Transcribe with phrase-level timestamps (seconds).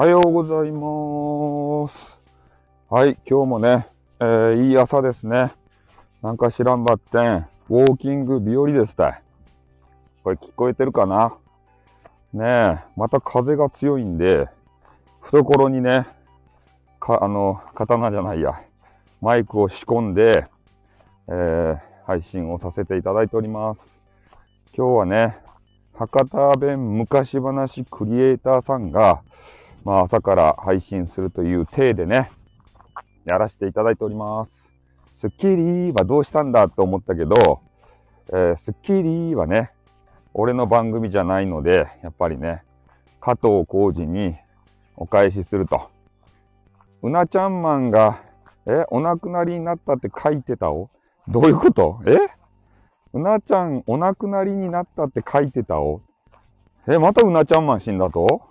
[0.00, 2.18] おはようございます。
[2.88, 3.88] はい、今日もね、
[4.20, 5.52] えーいい朝ですね。
[6.22, 7.20] なんか知らんばってん、
[7.68, 9.22] ウォーキング日和ですたい。
[10.22, 11.34] これ聞こえてるかな？
[12.32, 14.46] ねえ、また風が強いんで、
[15.20, 16.06] 懐にね、
[17.00, 18.62] か、あの、刀じゃないや、
[19.20, 20.46] マイクを仕込んで、
[21.26, 23.80] えー配信をさせていただいております。
[24.76, 25.38] 今日はね、
[25.94, 29.22] 博多弁昔話クリエイターさんが、
[29.88, 32.30] まあ朝から配信するという体でね、
[33.24, 34.50] やらせていただいております。
[35.22, 37.62] スッキリはどうしたんだと思ったけど、
[38.28, 39.70] えースッキリはね、
[40.34, 42.64] 俺の番組じゃないので、やっぱりね、
[43.18, 44.36] 加藤浩二に
[44.94, 45.88] お返しすると。
[47.00, 48.20] うなちゃんマンが、
[48.66, 50.90] え、お亡くなりになったって書いてたお
[51.28, 52.00] どういうこと？
[52.06, 52.14] え？
[53.14, 56.02] うなちゃんお亡くなりになったって書いてたお
[56.86, 58.42] え、またうなちゃんマン死んだと？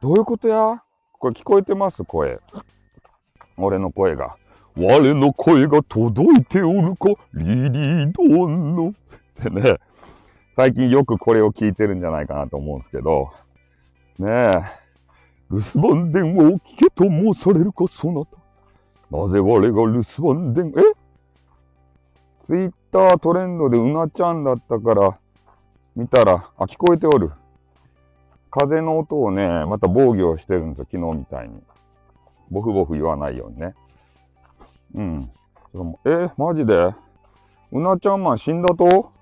[0.00, 0.82] どういうことや？
[1.18, 2.02] これ聞こえてます？
[2.04, 2.40] 声。
[3.58, 4.36] 俺の声が。
[4.76, 7.08] 我の声が届いておるか？
[7.34, 8.88] リリードンの。
[8.88, 8.92] っ
[9.42, 9.78] てね。
[10.56, 13.30] 最近よくこれを聞いてるんじゃないかなと思うんですけど。
[14.18, 14.50] ねえ。
[15.50, 18.36] 留守番電話を聞けと申されるか、そなた。
[19.10, 20.84] なぜ我が留守番電話、え？
[22.46, 25.18] ツイッタートレンドでうなちゃんだったから、
[25.94, 27.32] 見たら、あ、聞こえておる。
[28.50, 31.62] 風の音をね、また防御してるんですよ、昨日みたいに。
[32.50, 33.74] ボフボフ言わないようにね。
[34.94, 35.30] うん。
[36.04, 36.92] え、マジで？
[37.72, 39.12] うなちゃんマン死んだと？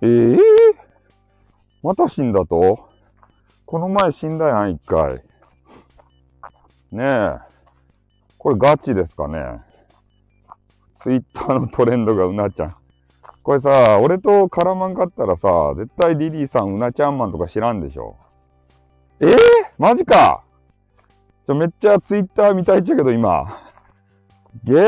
[0.00, 0.38] ええ
[1.82, 2.88] また死んだと？
[3.66, 5.22] この前死んだやん、一回。
[6.92, 7.38] ねえ。
[8.38, 9.60] これガチですかね
[11.02, 12.76] ツイッターのトレンドがうなちゃん。
[13.44, 18.16] これさ、俺と絡まんかったらさ、絶対リリーさんうなちゃんマンとか知らんでしょ？
[19.20, 19.26] え？
[19.26, 19.36] ー、
[19.76, 20.42] マジか
[21.46, 23.60] ちょ、めっちゃツイッター見たいっちゃけど今。
[24.64, 24.86] げー？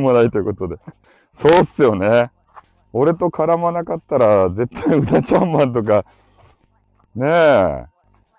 [0.00, 0.78] もらいということで。
[1.40, 2.32] そうっすよね。
[2.92, 6.04] 俺と絡まなかったら、絶対うなちゃんマンとか、
[7.14, 7.84] ねえ、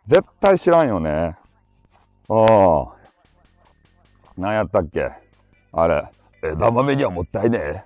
[0.09, 1.38] 絶対知らんよね。
[2.27, 2.85] ああ。
[4.38, 5.09] 何やったっけ？
[5.71, 6.03] あれ、
[6.44, 7.85] 枝豆にはもったいねえ。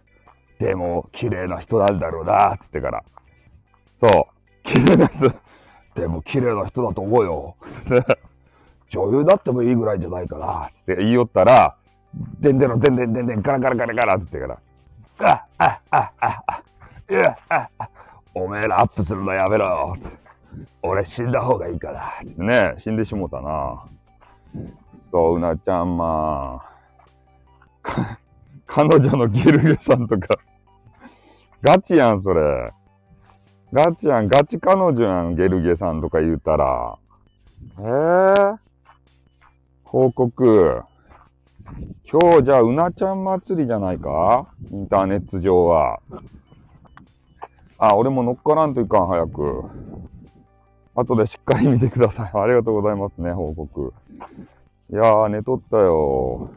[0.64, 3.04] でも、綺麗な人なんだろうな、つってから。
[4.02, 4.68] そう。
[4.70, 5.34] 綺麗な人。
[5.94, 7.58] でも、綺麗な人だと思うよ。
[8.90, 11.76] 女優だってもいいぐらいじゃないかな、って言いよったら、
[12.40, 14.62] でんでろ、でんでんでんでん、ガラガラガラガラって言って
[15.20, 16.64] から、あ、あ、あ、あ、あ、
[17.50, 17.90] あ、あ、
[18.34, 19.98] おめえらアップするのやめろよ。
[20.82, 22.14] 俺死んだ方がいいから。
[22.38, 23.84] ね死んでしもたな。
[25.12, 26.64] そう、うなちゃんま
[27.84, 28.18] あ。
[28.74, 30.28] 彼女のゲルゲさんとか、
[31.64, 32.74] ガチやん、それ。
[33.72, 36.98] ガチやん、ガチ彼女やん、ゲルゲさんとか言うたら。
[37.80, 38.58] えー、
[39.86, 40.82] 報告。
[42.12, 44.48] 今日じゃあ、うなちゃん祭りじゃないか？
[44.72, 46.02] インターネット上は。
[47.78, 49.64] あ、俺も乗っからんといかん、早く。
[50.96, 52.32] 後でしっかり見てください。
[52.38, 53.94] ありがとうございますね、報告。
[54.92, 56.50] いやー、寝とったよ。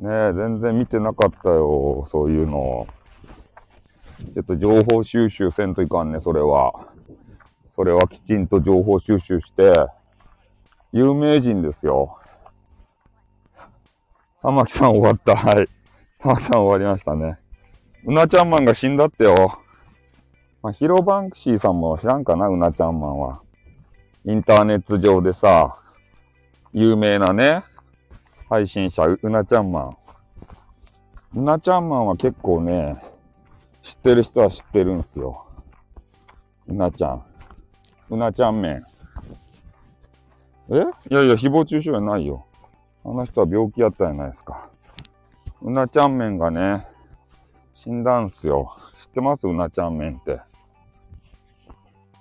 [0.00, 2.88] ねえ、全然見てなかったよ、そういうの。
[4.34, 6.88] ちょっと情報収集せんといかんね、それは。
[7.74, 9.72] それはきちんと情報収集して、
[10.92, 12.18] 有名人ですよ。
[14.42, 15.36] 玉木さん終わった。
[15.36, 15.68] はい。
[16.20, 17.38] 玉木さん終わりましたね。
[18.04, 19.60] うなちゃんマンが死んだってよ。
[20.62, 23.40] まあ、ヒロバンクシーさんも知らんかな、うなちゃんマンは。
[24.24, 25.78] インターネット上でさ、
[26.72, 27.64] 有名なね、
[28.48, 29.90] 配信者、ううなちゃんマン。
[31.36, 33.11] うなちゃんマンは結構ね、
[33.82, 35.44] 知ってる人は知ってるんすよ。
[36.68, 37.24] うなちゃん。
[38.10, 38.84] うなちゃん麺。
[40.70, 40.74] え？
[41.10, 42.46] いやいや、誹謗中傷じゃないよ。
[43.04, 44.70] あの人は病気やったじゃないですか。
[45.60, 46.86] うなちゃん麺がね、
[47.82, 48.76] 死んだんすよ。
[49.02, 49.46] 知ってます？
[49.46, 50.40] うなちゃん麺って。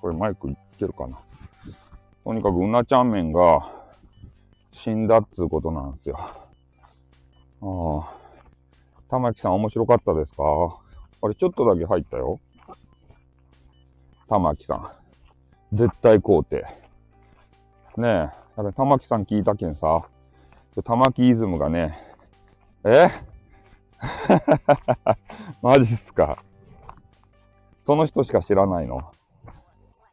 [0.02, 1.20] これマイクいけるかな？
[2.26, 3.72] とにかくうなちゃん麺が
[4.72, 6.18] 死んだっつうことなんですよ。
[7.62, 8.18] ああ。
[9.10, 10.44] 玉木さん面白かったですか？
[11.24, 12.40] あれちょっとだけ入ったよ。
[14.28, 14.92] 玉木さん。
[15.74, 16.66] 絶対肯定。
[17.98, 18.30] ねえ。
[18.58, 20.04] だか玉木さん聞いたけんさ。
[20.84, 21.98] 玉木イズムがね。
[22.86, 23.10] え？
[25.62, 26.44] マジっすか。
[27.86, 29.12] その人しか知らないの？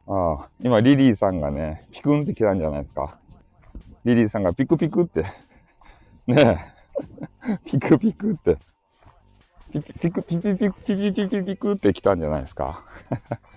[0.07, 0.49] ああ。
[0.59, 3.17] 今リリーさんがね、ピクンって来たんじゃないですか。
[4.05, 5.23] リリーさんがピクピクって。
[6.27, 6.35] ね
[7.47, 7.57] え。
[7.65, 8.57] ピクピクって。
[9.71, 12.83] ピピピクピピピクピピピピピクって来たんじゃないですか？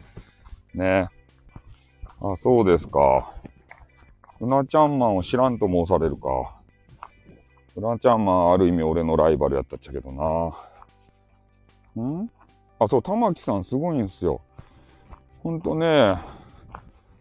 [0.74, 1.06] ねえ。
[2.20, 3.32] あ、そうですか。
[4.40, 6.28] うなちゃんマンを知らんと申されるか。
[7.76, 10.22] うなちゃんマンある意味俺のライバルやったっちゃけどな。
[12.02, 12.30] ん？
[12.78, 14.40] あ、そう、玉木さんすごいんすよ。
[15.42, 16.16] ほんとね、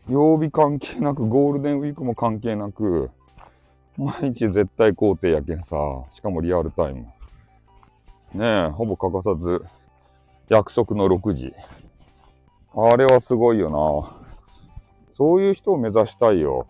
[0.10, 3.10] 曜日関係なく、ゴールデンウィークも関係なく、
[3.98, 5.66] 毎日絶対工程やけんさ、
[6.14, 7.08] しかもリアルタイム。
[8.34, 9.66] ねえ、ほぼ欠かさず、
[10.48, 11.54] 約束の6時。
[12.74, 14.18] あれはすごいよな。
[15.18, 16.66] そういう人を目指したいよ。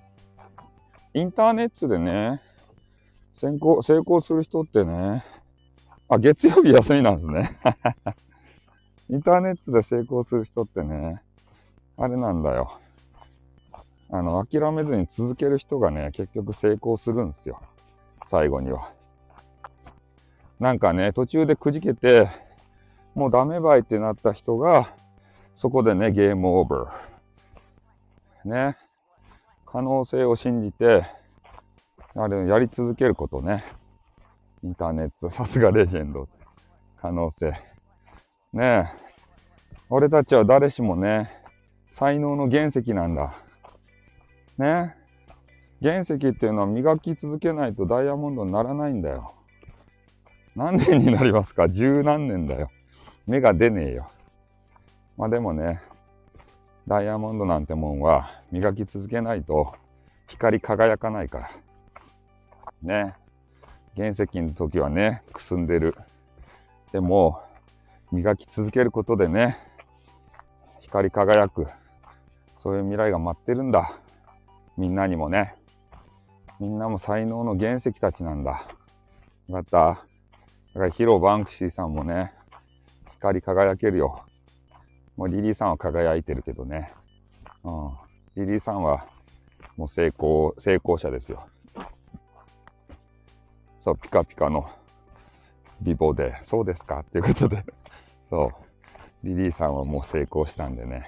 [1.13, 2.41] インターネットでね、
[3.35, 5.23] 成功、成功する人ってね、
[6.09, 7.59] あ、月曜日休みなんですね。
[9.09, 11.21] インターネットで成功する人ってね、
[11.97, 12.79] あれなんだよ。
[14.09, 17.61] あの、諦めずに続ける人がね、結局成功するんですよ。
[18.29, 18.91] 最後には。
[20.61, 22.29] なんかね、途中でくじけて、
[23.15, 24.93] もうダメばいってなった人が、
[25.57, 28.47] そこでね、ゲームオーバー。
[28.47, 28.77] ね。
[29.65, 31.03] 可能性を信じて、
[32.15, 33.63] あれ、やり続けることね。
[34.63, 36.29] インターネット、 さすがレジェンド。
[37.01, 37.53] 可能性。
[38.53, 38.93] ね。
[39.89, 41.31] 俺たちは誰しもね、
[41.93, 43.33] 才能の原石なんだ。
[44.59, 44.95] ね。
[45.81, 49.33] 原石っていうのは磨き続けないとダイヤモンドにならないんだよ。
[50.55, 51.69] 何年になりますか？
[51.69, 52.69] 十何年だよ。
[53.27, 54.11] 芽が出ねえよ。
[55.17, 55.81] まあでもね、
[56.87, 59.73] ダイヤモンドなんてもんは磨き続けないと
[60.27, 61.51] 光り輝かないから。
[62.81, 63.15] ね。
[63.95, 65.95] 原石の時はね、くすんでる。
[66.91, 67.41] でも、
[68.11, 69.57] 磨き続けることでね、
[70.79, 71.67] 光り輝く。
[72.59, 73.97] そういう未来が待ってるんだ。
[74.77, 75.55] みんなにもね。
[76.59, 78.65] みんなも才能の原石たちなんだ。
[79.47, 80.10] よかった？
[80.73, 82.33] だからヒロ・バンクシーさんもね、
[83.15, 84.23] 光り輝けるよ。
[85.17, 86.93] もうリリーさんは輝いてるけどね。
[87.63, 88.45] うん。
[88.45, 89.05] リリーさんは
[89.75, 91.45] もう成功、成功者ですよ。
[93.83, 94.69] そう、ピカピカの
[95.81, 97.65] 美貌で、そうですかっていうことで、
[98.29, 98.51] そ
[99.23, 101.05] う、リリーさんはもう成功したんでね。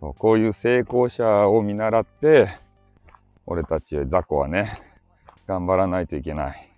[0.00, 2.48] そうこういう成功者を見習って、
[3.44, 4.80] 俺たち雑魚はね、
[5.46, 6.69] 頑張らないといけない。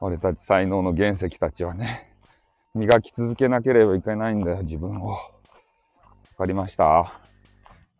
[0.00, 2.12] 俺たち才能の原石たちはね、
[2.74, 5.08] 磨き続けなければいけないんだよ、自分を。
[5.08, 5.20] わ
[6.36, 7.20] かりました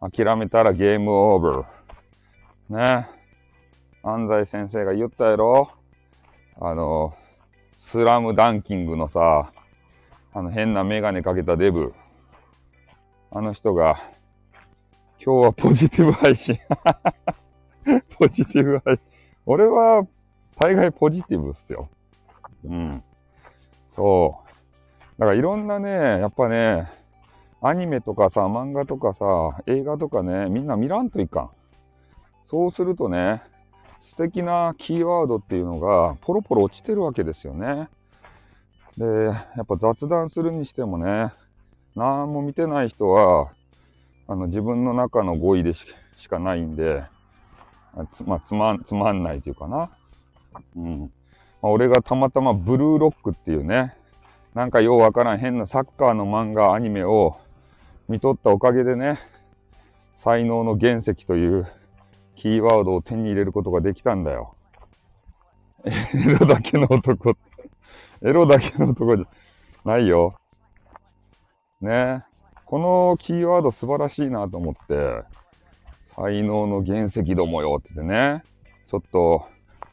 [0.01, 2.87] 諦めたらゲームオーバー。
[3.03, 3.09] ね。
[4.05, 5.73] 安西先生が言ったやろ
[6.61, 7.17] あの、
[7.79, 9.53] スラムダンキングのさ、
[10.33, 11.95] あの変なメガネかけたデブ。
[13.33, 14.01] あの人が、
[15.21, 16.59] 今日はポジティブ配信。
[18.19, 19.03] ポジティブ配信。
[19.47, 20.07] 俺は、
[20.61, 21.89] 大概ポジティブっすよ。
[22.65, 23.03] うん。
[23.95, 25.21] そう。
[25.21, 26.91] だからいろんなね、やっぱね、
[27.61, 31.51] アニメとかさ、漫画とかさ、映画とかね、みんな見らんといかん。
[32.51, 33.43] そうするとね、
[34.01, 37.89] 素敵なキーワードっていうのがポロポロ落ちてるわけですよね。
[38.97, 41.33] で、やっぱ雑談するにしてもね、
[41.95, 43.51] 何も見てない人は、
[44.27, 47.05] あの自分の中の語彙でしかないんで、
[48.17, 49.91] つまあ、つまん、つまんないというかな。
[50.77, 51.01] うん。
[51.63, 53.95] まあ、俺がたまたまブルーロックっていうね、
[54.55, 57.39] なんかようわからん変なサッカーの漫画、アニメを
[58.09, 59.19] 見とったおかげでね、
[60.17, 61.69] 才能の原石という
[62.37, 64.55] キーワードを手に入れることができたんだよ。
[65.85, 67.37] エロだけの男、
[68.23, 69.27] エロだけの男じゃ
[69.85, 70.35] ないよ。
[71.81, 72.25] ね
[72.65, 75.23] このキーワード素晴らしいなと思って、
[76.17, 78.43] 才能の原石どもよってね、
[78.91, 79.47] ちょっと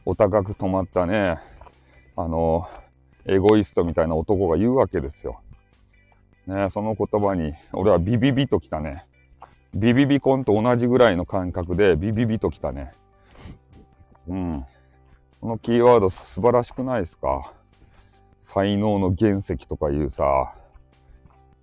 [0.08, 1.36] お高く止まったね、
[2.16, 2.68] あの、
[3.24, 5.40] エゴイストみたいな男が言うわけですよ。
[6.46, 9.04] ねその言葉に、俺はビビビときたね。
[9.74, 12.92] ビビビコンと同じぐらいの感覚でビビビときたね。
[14.28, 14.66] うん。
[15.40, 17.52] このキーワード素晴らしくないですか？
[18.44, 20.54] 才能の原石とかいうさ、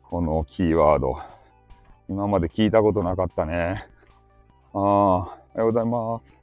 [0.04, 1.18] このキーワード。
[2.10, 3.88] 今まで聞いたことなかったね。
[4.74, 6.43] ああ、おはようございます。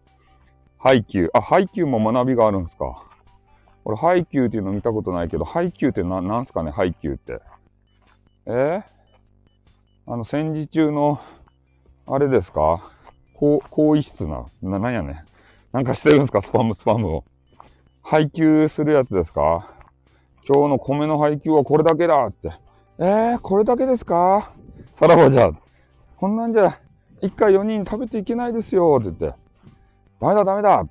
[0.82, 1.30] ハイキュー。
[1.34, 3.04] あ、ハイキューも学びがあるんですか
[3.84, 7.40] 俺、ハイキューっていうの見たことないけど、ハイキューってな、なんすかね、ハイキューって。
[8.46, 8.50] え？
[8.50, 8.82] ー、
[10.10, 11.20] あの、戦時中の
[12.06, 12.90] あれですか？
[13.34, 15.24] 高、高位質な、な、なんやね
[15.72, 16.40] なんかしてるんですか？
[16.40, 17.24] スパム、スパムを。
[18.02, 19.70] 配給するやつですか？
[20.48, 22.52] 今日の米の配給はこれだけだって。
[22.98, 24.52] えー、これだけですか？
[24.98, 25.50] さらばじゃ。
[26.16, 26.78] こんなんじゃ、
[27.20, 29.38] 一回4人食べていけないですよって言って。
[30.20, 30.86] ダメだダメだ。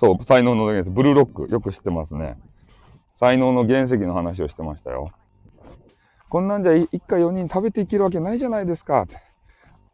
[0.00, 0.90] そう、才能の原石。
[0.90, 1.50] ブルーロック。
[1.50, 2.36] よく知ってますね。
[3.20, 5.12] 才能の原石の話をしてましたよ。
[6.28, 9.06] こんなんじゃ一回4人食べていけるわけないじゃないですか。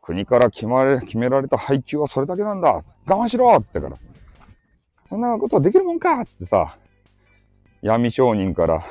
[0.00, 3.99] 国から決まれ、決められた配給はそれだけなんだ我慢しろってから。
[5.11, 6.78] そんなことできるもんかってさ、
[7.83, 8.87] 闇商人から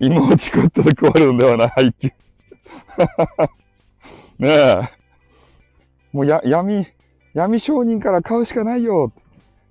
[0.00, 2.08] 芋を作ったら食われるんではない配給。
[4.40, 5.02] ねえ。
[6.12, 6.86] もうや、闇、
[7.34, 9.10] 闇商人から買うしかないよ。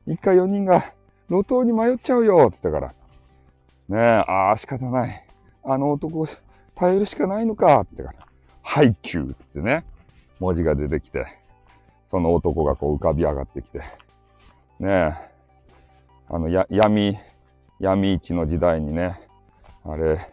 [0.08, 0.94] 一回4人が
[1.30, 2.48] 路頭に迷っちゃうよ。
[2.50, 2.94] って言ったか
[3.90, 3.96] ら。
[3.96, 5.28] ねえ、ああ、仕方ない。
[5.64, 6.28] あの男を
[6.76, 7.82] 耐えるしかないのか。
[7.82, 8.26] ってから。
[8.64, 9.86] 配給ってね、
[10.40, 11.26] 文字が出てきて、
[12.10, 13.80] その男がこう浮かび上がってきて。
[14.80, 15.14] ねえ、
[16.30, 17.20] あの、や、闇、
[17.80, 19.22] 闇市の時代にね、
[19.86, 20.28] あれ、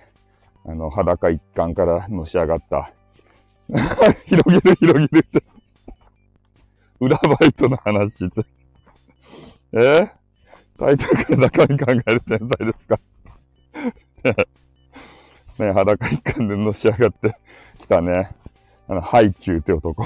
[0.64, 2.90] あの、裸一貫からのし上がった。
[4.24, 5.57] 広げる広げるって。
[7.00, 8.44] 裏バイトの話って。
[9.72, 10.10] え？
[10.78, 13.00] タイトルから中身考える天才ですか？
[15.64, 17.36] ね裸一貫でのし上がって
[17.78, 18.30] きたね。
[18.88, 20.04] あの、ハイキューって男。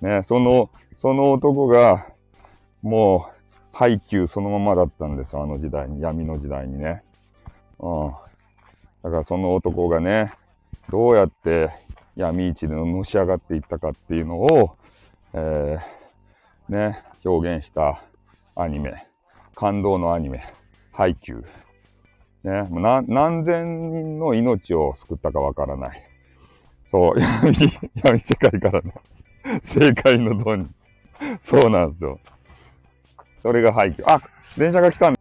[0.00, 2.06] ねその、その男が、
[2.82, 3.36] もう、
[3.72, 7.02] ハイキューそのままだったんですよ、あの時代に、闇の時代にね。
[7.78, 8.10] うん。
[9.02, 10.32] だからその男がね、
[10.90, 11.70] どうやって
[12.16, 14.76] 闇市でのし上がっていったかっていうのを、
[15.38, 18.02] えー、ね、表現した
[18.54, 19.06] アニメ。
[19.54, 20.42] 感動のアニメ。
[20.92, 22.62] ハイキュー。
[22.62, 26.02] ね、もう何千人の命を救ったかわからない。
[26.86, 27.54] そう、闇、
[28.02, 28.92] 闇世界からの
[29.78, 30.74] 正解のドン。
[31.50, 32.18] そうなんですよ。
[33.42, 34.04] それが廃墟。
[34.06, 34.22] あ、
[34.56, 35.12] 電車が来た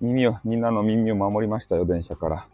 [0.00, 2.48] 耳を、みんなの耳を守りましたよ、電車から。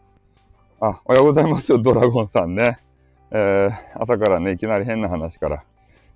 [0.81, 2.81] あ、おはようございますよ、ドラゴンさんね。
[3.31, 5.65] えー、朝からね、いきなり変な話から。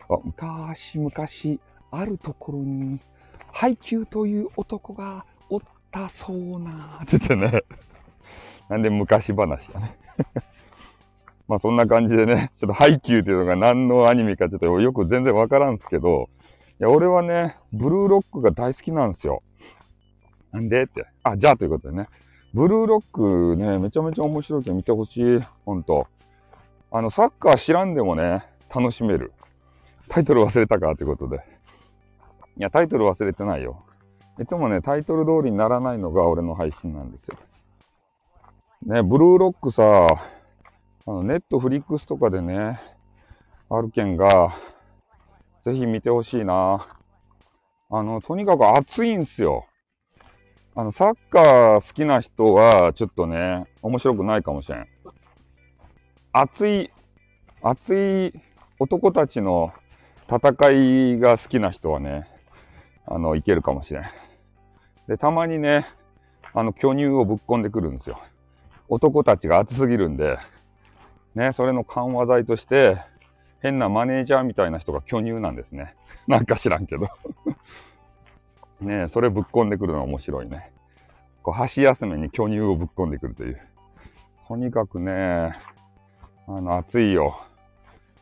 [0.09, 1.13] あ昔々、
[1.91, 3.01] あるところに、
[3.53, 7.63] ハイキューという男がおったそうなって言ってね。
[8.69, 9.97] なんで昔話だね。
[11.49, 16.31] まあそんな感じでね、ちょっとハイキューっていうのが何のアニメかちょっとよく全然わからんすけど、
[16.81, 19.43] いや、俺はね、ブルーロックが大好きなんですよ。
[20.51, 21.07] なんでって。
[21.23, 22.09] あ、じゃあということでね。
[22.55, 25.41] ブルーロックね、めちゃめちゃ面白いけど見てほしい。
[25.65, 26.07] ほんと。
[26.95, 29.33] あの、サッカー知らんでもね、楽しめる。
[30.11, 31.43] タイトル忘れたかということで。
[32.59, 33.83] いや、タイトル忘れてないよ。
[34.39, 37.39] いつもね、タイトル通りにならないのが俺の配信なんですよ。
[38.85, 40.07] ね、ブルーロックさ、
[41.07, 42.79] あの、ネットフリックスとかでね、
[43.71, 44.55] ある件が、
[45.65, 46.99] ぜひ見てほしいな。
[47.89, 49.65] あの、とにかく熱いんすよ。
[50.75, 54.92] あの、サッカー好きな人は、ちょっとね、面白くないかもしれん。
[56.35, 56.91] 熱い、
[57.61, 58.41] 熱い
[58.79, 59.75] 男たちの
[60.29, 62.27] 戦いが好きな人はね、
[63.07, 64.05] あの、いけるかもしれん。
[65.09, 65.87] で、たまにね、
[66.55, 68.19] あの、巨乳をぶっ込んでくるんですよ。
[68.89, 70.39] 男たちが熱すぎるんで、
[71.35, 72.97] ね、それの緩和剤として、
[73.61, 75.95] 変なマネージャーみたいな人が巨乳なんですね。
[76.27, 77.09] なんか知らんけど
[78.81, 80.73] ねそれぶっ込んでくるの面白いね。
[81.43, 83.61] こう、箸休めに巨乳をぶっ込んでくるという。
[84.49, 85.53] とにかくね、
[86.49, 87.41] あの、熱いよ。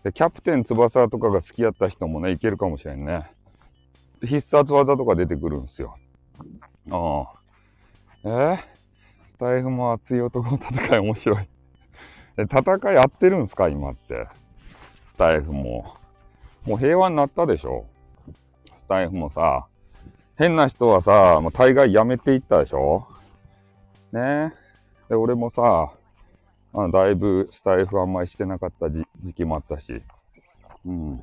[0.05, 3.31] で、キャプテン翼とかが好きやった人もね、いけるかもしれんね。
[4.23, 5.97] 必殺技とか出てくるんですよ。
[6.91, 7.41] ああ。
[8.25, 8.59] えー、
[9.33, 11.49] スタイフも熱い男の戦い面白い。
[12.37, 14.27] 戦い合ってるんすか今って？
[15.15, 15.97] スタイフも。
[16.65, 17.87] もう平和になったでしょ
[18.77, 19.67] スタイフもさ、
[20.37, 23.07] 変な人はさ、もう大概やめていったでしょ
[24.13, 24.53] ねえ
[25.11, 25.93] で、俺もさ、
[26.73, 30.03] あだいぶスタイフあんまりしてなかった時期もあったし、
[30.87, 31.21] うん。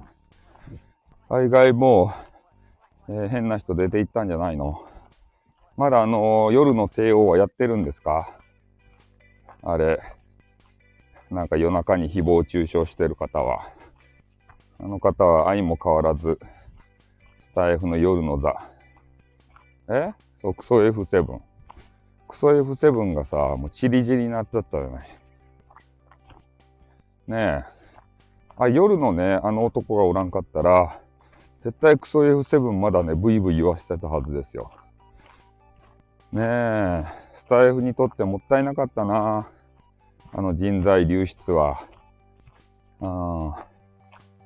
[1.29, 2.13] 大概も
[3.07, 4.85] う、えー、変な人出て行ったんじゃないの？
[5.77, 8.29] まだあのー、夜の帝王はやってるんですか？
[9.63, 10.01] あれ、
[11.31, 13.69] なんか夜中に誹謗中傷してる方は、
[14.79, 16.39] あの方は愛も変わらず、
[17.51, 18.69] スタイフの夜の座。
[19.89, 20.13] え？
[20.41, 21.39] そう、クソ F7。
[22.27, 25.17] クソ F7 がさ、もうチリチリになっちゃったじゃない。
[27.27, 27.63] ねえ。
[28.57, 30.99] あ、夜のね、あの男がおらんかったら、
[31.63, 34.71] 絶対クソ F7 まだね、ブイブイ言わしてたはずですよ。
[36.31, 37.05] ねえ、
[37.39, 39.47] スタイフにとってもったいなかったな。
[40.33, 41.85] あの人材流出は。
[43.01, 43.65] あ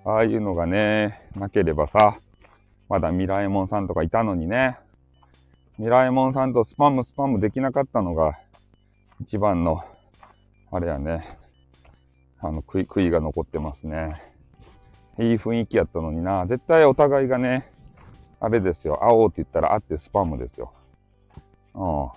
[0.03, 2.19] ああいうのがね、なければさ、
[2.89, 4.77] まだミラエモンさんとかいたのにね。
[5.77, 8.39] ミラエモンさんとスパムスパムできなかったのが、
[9.21, 9.83] 一番の、
[10.71, 11.38] あれやね、
[12.41, 14.21] あの、悔い、が残ってますね。
[15.19, 16.48] いい雰囲気やったのにな。
[16.48, 17.71] 絶対お互いがね、
[18.39, 19.00] あれですよ。
[19.03, 20.74] 会おうって言ったら会ってスパムですよ。
[21.75, 22.10] うん。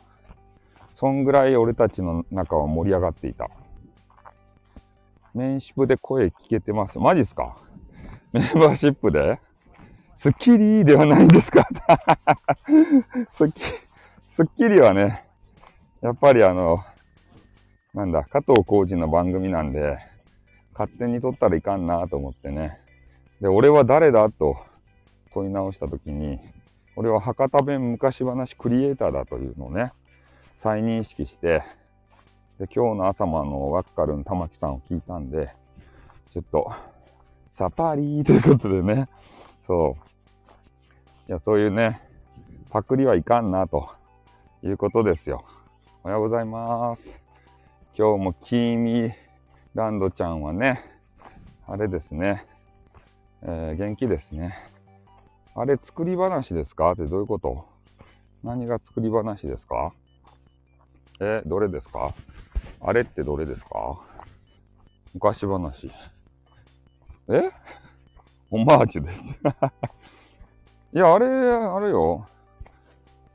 [0.94, 3.50] そんぐらい俺たちの中は盛り上がっていた。
[5.34, 6.98] メンシップで声聞けてます。
[6.98, 7.58] マジっすか？
[8.32, 9.40] メンバーシップで？
[10.16, 11.68] スッキリではないんですか？
[13.36, 13.60] スッキ
[14.36, 15.26] スッキリはね、
[16.00, 16.84] やっぱりあの、
[17.92, 19.98] なんだ、加藤浩次の番組なんで、
[20.76, 22.78] 勝手に撮ったらいかんなと思ってね。
[23.40, 24.56] で、俺は誰だと
[25.32, 26.38] 問い直したときに、
[26.96, 29.92] 俺は博多弁昔話クリエイターだというのをね、
[30.62, 31.62] 再認識して、
[32.58, 35.54] で、今日の朝もあの、ワッカルン玉木さんを聞いたんで、
[36.32, 36.72] ちょっと、
[37.56, 39.08] サパリーということでね、
[39.66, 39.96] そ
[41.28, 41.30] う。
[41.30, 42.00] いや、そういうね、
[42.70, 43.90] パクリはいかんなと
[44.62, 45.44] いうことですよ。
[46.02, 47.02] おはようございます。
[47.96, 49.12] 今日もキーミ
[49.74, 50.84] ランドちゃんはね、
[51.66, 52.46] あれですね、
[53.42, 54.54] えー、元気ですね。
[55.56, 56.92] あれ作り話ですか？
[56.92, 57.66] ってどういうこと？
[58.44, 59.92] 何が作り話ですか？
[61.20, 62.14] え、どれですか？
[62.80, 64.00] あれってどれですか？
[65.12, 65.90] 昔話。
[67.28, 67.50] え？
[68.52, 69.18] オマージュです。
[70.94, 72.28] いや、あれ、あれよ。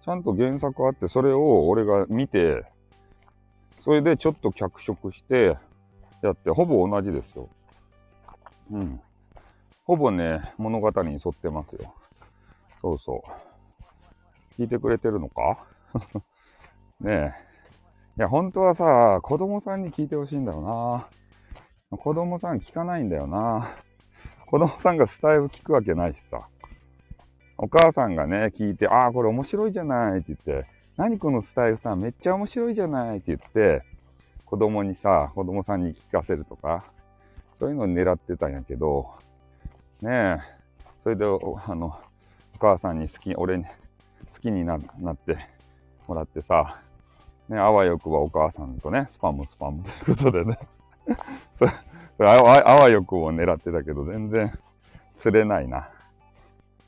[0.05, 2.63] ちゃんと原作あって、それを俺が見て、
[3.84, 5.58] それでちょっと脚色して
[6.21, 7.49] やって、ほぼ同じですよ。
[8.71, 9.01] うん。
[9.85, 11.93] ほぼね、物語に沿ってますよ。
[12.81, 13.23] そうそ
[14.57, 14.61] う。
[14.61, 15.65] 聞いてくれてるのか？
[17.01, 17.33] ねえ。
[18.17, 21.97] いや、本当はさ、子供さんに聞いてほしいんだよな。
[21.97, 23.75] 子供さん聞かないんだよな。
[24.47, 26.47] 子供さんがスタイル聞くわけないしさ。
[27.57, 33.83] お母さんがね、聞いて、ああ、これ面白いじゃないって言って、何このスタイルさん、めっちゃ面白いじゃないって言って、
[34.50, 36.84] 子供にさ、子供さんに聞かせるとか、
[37.60, 39.12] そういうのを狙ってたんやけど、
[40.01, 40.38] ねえ、
[41.03, 41.96] それで、あの、
[42.56, 43.65] お母さんに好き、俺に
[44.34, 44.80] 好きになっ
[45.15, 45.38] て
[46.08, 46.82] もらってさ、
[47.47, 50.60] ね、あわよくばお母さんとね、スパムスパムということでね
[52.17, 54.52] それあわよくを狙ってたけど、全然
[55.21, 55.89] 釣れないな。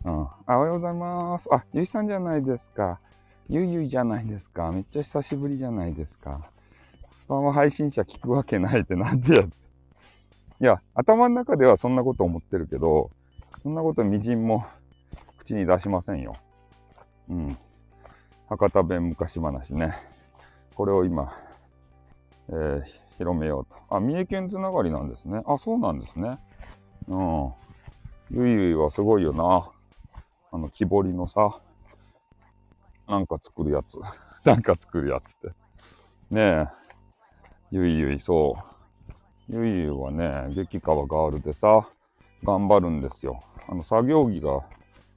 [0.05, 0.21] うん。
[0.45, 1.47] あ、おはようございます。
[1.51, 2.99] あ、ゆいさんじゃないですか。
[3.49, 4.71] ゆいゆいじゃないですか。
[4.71, 6.41] めっちゃ久しぶりじゃないですか。
[7.31, 9.47] スパム配信者聞くわけないってなんでや
[10.59, 13.09] いや、頭の中ではそんなこと思ってるけど、
[13.63, 14.65] そんなことみじんも
[15.37, 16.35] 口に出しませんよ。
[17.29, 17.57] うん。
[18.49, 19.93] 博多弁昔話ね。
[20.75, 21.33] これを今、
[22.49, 22.83] えー、
[23.17, 23.95] 広めようと。
[23.95, 25.41] あ、三重県つながりなんですね。
[25.45, 26.37] あ、そうなんですね。
[27.07, 27.53] うん。
[28.29, 29.71] ゆいゆいはすごいよな。
[30.51, 31.61] あの、木彫りのさ、
[33.07, 33.95] なんか作るやつ。
[34.43, 35.55] なんか作るやつって。
[36.29, 36.80] ねえ。
[37.73, 38.57] ゆいゆい、そ
[39.49, 39.53] う。
[39.53, 41.87] ゆいゆいはね、激川ガールでさ、
[42.43, 43.41] 頑張るんですよ。
[43.69, 44.59] あの、作業着が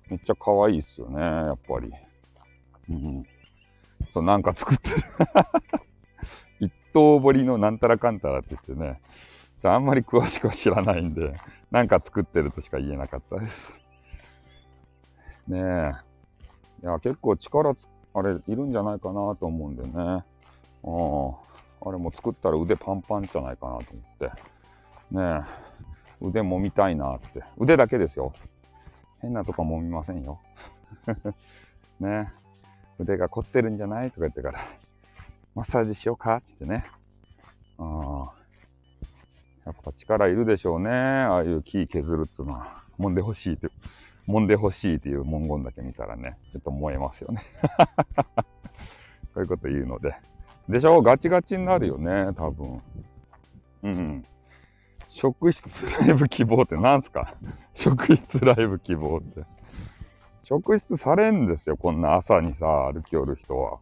[0.09, 1.91] めっちゃ可愛いっすよね、やっぱり。
[2.91, 3.27] うん。
[4.13, 4.97] そう、なんか作ってる。
[6.61, 9.01] 一等彫りのなんたらかんたらって言ってね、
[9.65, 11.35] あんまり詳しくは知らないんで、
[11.73, 13.73] なんか作ってるとしか言えなかったです。
[15.49, 15.93] ねえ。
[16.85, 17.77] いや、結構力
[18.15, 20.25] あれ、いるんじゃないかなと思うんでね。
[20.85, 21.45] あ
[21.87, 24.25] あれも作ったら腕パンパンじゃないかなと思って。
[25.11, 25.47] ね
[26.23, 26.27] え。
[26.27, 27.43] 腕揉みたいなって。
[27.59, 28.33] 腕だけですよ。
[29.21, 30.41] 変なとこ揉みませんよ。
[32.01, 32.33] ね
[32.99, 34.61] 腕が凝ってるんじゃないとか言ってから、
[35.55, 36.91] マッサージしようかって言ってね。
[37.79, 38.33] あ
[39.67, 40.91] やっぱ力いるでしょうね。
[40.91, 42.83] ああいう木削るっていうのは。
[42.99, 43.69] 揉んでほしいって、
[44.29, 47.43] 揉んでほしいっていう文言だけ見たらね、ちょっと燃えますよね。
[49.35, 50.15] そういうこと言うので。
[50.69, 51.03] でしょ？
[51.03, 52.83] ガチガチになるよね、多分。
[53.83, 54.27] うん。
[55.11, 55.63] 職質
[56.01, 57.35] ライブ希望って何すか？
[57.75, 59.45] 職質ライブ希望って。
[60.45, 63.79] 職質されんですよ、こんな朝にさ、歩きおる人は。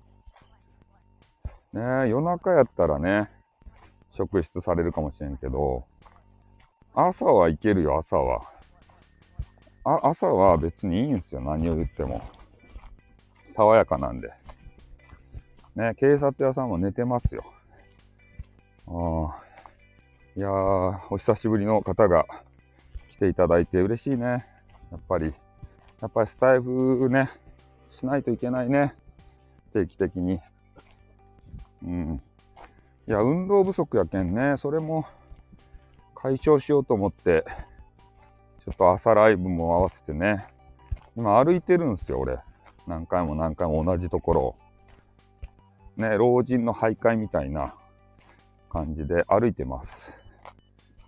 [1.72, 3.30] ねえ、夜中やったらね、
[4.16, 5.84] 職質されるかもしれんけど、
[6.94, 8.42] 朝はいけるよ、朝は。
[9.84, 12.20] あ朝は別にいいんですよ、何を言っても。
[13.56, 14.30] 爽やかなんで。
[15.76, 17.44] ね、警察屋さんも寝てますよ。
[18.86, 19.42] あ。
[20.36, 22.26] いやー、お久しぶりの方が
[23.10, 24.46] 来ていただいて嬉しいね。
[24.90, 25.32] やっぱり。
[26.00, 27.30] やっぱりスタイフね、
[27.98, 28.94] しないといけないね。
[29.72, 30.40] 定期的に。
[31.84, 32.22] うん。
[33.08, 35.06] いや、運動不足やけんね、それも
[36.14, 37.44] 解消しようと思って、
[38.64, 40.46] ちょっと朝ライブも合わせてね、
[41.16, 42.38] 今歩いてるんですよ、俺。
[42.86, 44.61] 何回も何回も同じところを。
[46.02, 47.74] ね、老人の徘徊みたいな
[48.70, 49.88] 感じで歩いてます。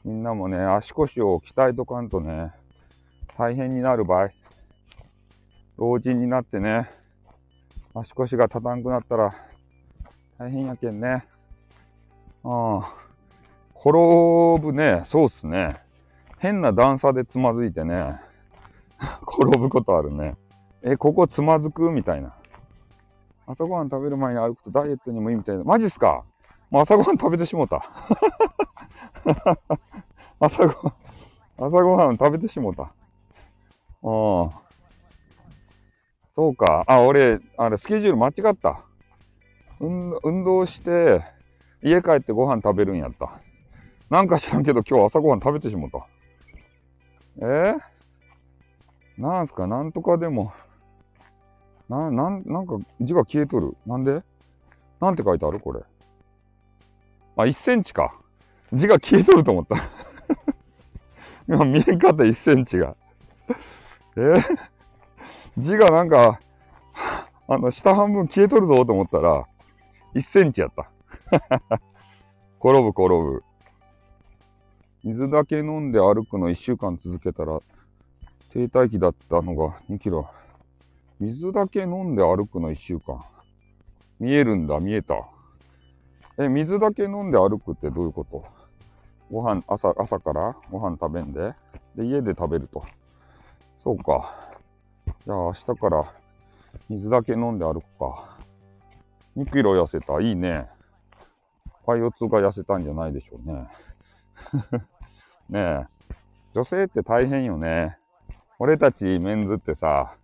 [0.05, 2.53] みんなもね、足腰を鍛えとかんとね、
[3.37, 4.31] 大変になる場合。
[5.77, 6.89] 老人になってね、
[7.95, 9.35] 足腰が立たんくなったら
[10.39, 11.27] 大変やけんね。
[12.45, 12.79] うん。
[13.77, 15.81] 転ぶね、そうっすね。
[16.39, 18.21] 変な段差でつまずいてね、
[19.27, 20.37] 転ぶことあるね。
[20.83, 21.91] え、ここつまずく？
[21.91, 22.35] みたいな。
[23.47, 25.65] 朝ごはん食べる前に歩くとダイエットにもいいみたいな。
[25.65, 26.25] マジっすか？
[26.71, 27.85] もう朝ごはん食べてしもうた。
[30.41, 30.95] 朝ごはん、
[31.59, 32.83] 朝ごはん食べてしもうた。
[32.85, 32.89] あ
[34.03, 34.51] あ。
[36.35, 36.85] そうか。
[36.89, 38.81] あ、俺、あれ、スケジュール間違った。
[39.79, 41.23] 運運動して、
[41.83, 43.31] 家帰ってご飯食べるんやった。
[44.11, 46.07] なんか知らんけど今日朝ごはん食べてしもうた。
[47.41, 50.53] えー、なんすか、なんとかでも。
[51.89, 53.77] な、なん、なんか字が消えとる。
[53.87, 54.23] なんで？
[55.01, 55.61] なんて書いてある？
[55.61, 55.81] これ。
[57.37, 58.15] あ、1センチか。
[58.73, 59.77] 字が消えとると思った。
[61.47, 62.97] 今見えんかった1センチが。
[64.17, 64.21] え？
[64.21, 64.59] ー、
[65.59, 66.41] 字がなんか、
[67.47, 69.47] あの、下半分消えとるぞと思ったら、
[70.15, 70.89] 1センチやった。
[72.61, 73.45] 転ぶ転ぶ。
[75.03, 77.61] 水だけ飲んで歩くの1週間続けたら、
[78.53, 80.31] 停滞期だったのが2キロ。
[81.25, 83.25] 水だけ飲んで歩くの1週間。
[84.21, 85.27] 見えるんだ、見えた。
[86.37, 88.45] え、水だけ飲んで歩くってどういうこと？
[89.31, 90.55] ご飯、朝、朝から？
[90.71, 91.55] ご飯食べんで、
[91.97, 92.85] で、家で食べると。
[93.83, 94.51] そうか。
[95.25, 96.13] じゃあ明日から
[96.91, 98.37] 水だけ飲んで歩くか。
[99.39, 100.21] 2キロ痩せた。
[100.21, 100.69] いいね。
[101.87, 103.67] パイオツが痩せたんじゃないでしょうね。
[105.49, 105.87] ねえ。
[106.53, 107.97] 女性って大変よね。
[108.59, 110.15] 俺たちメンズってさ、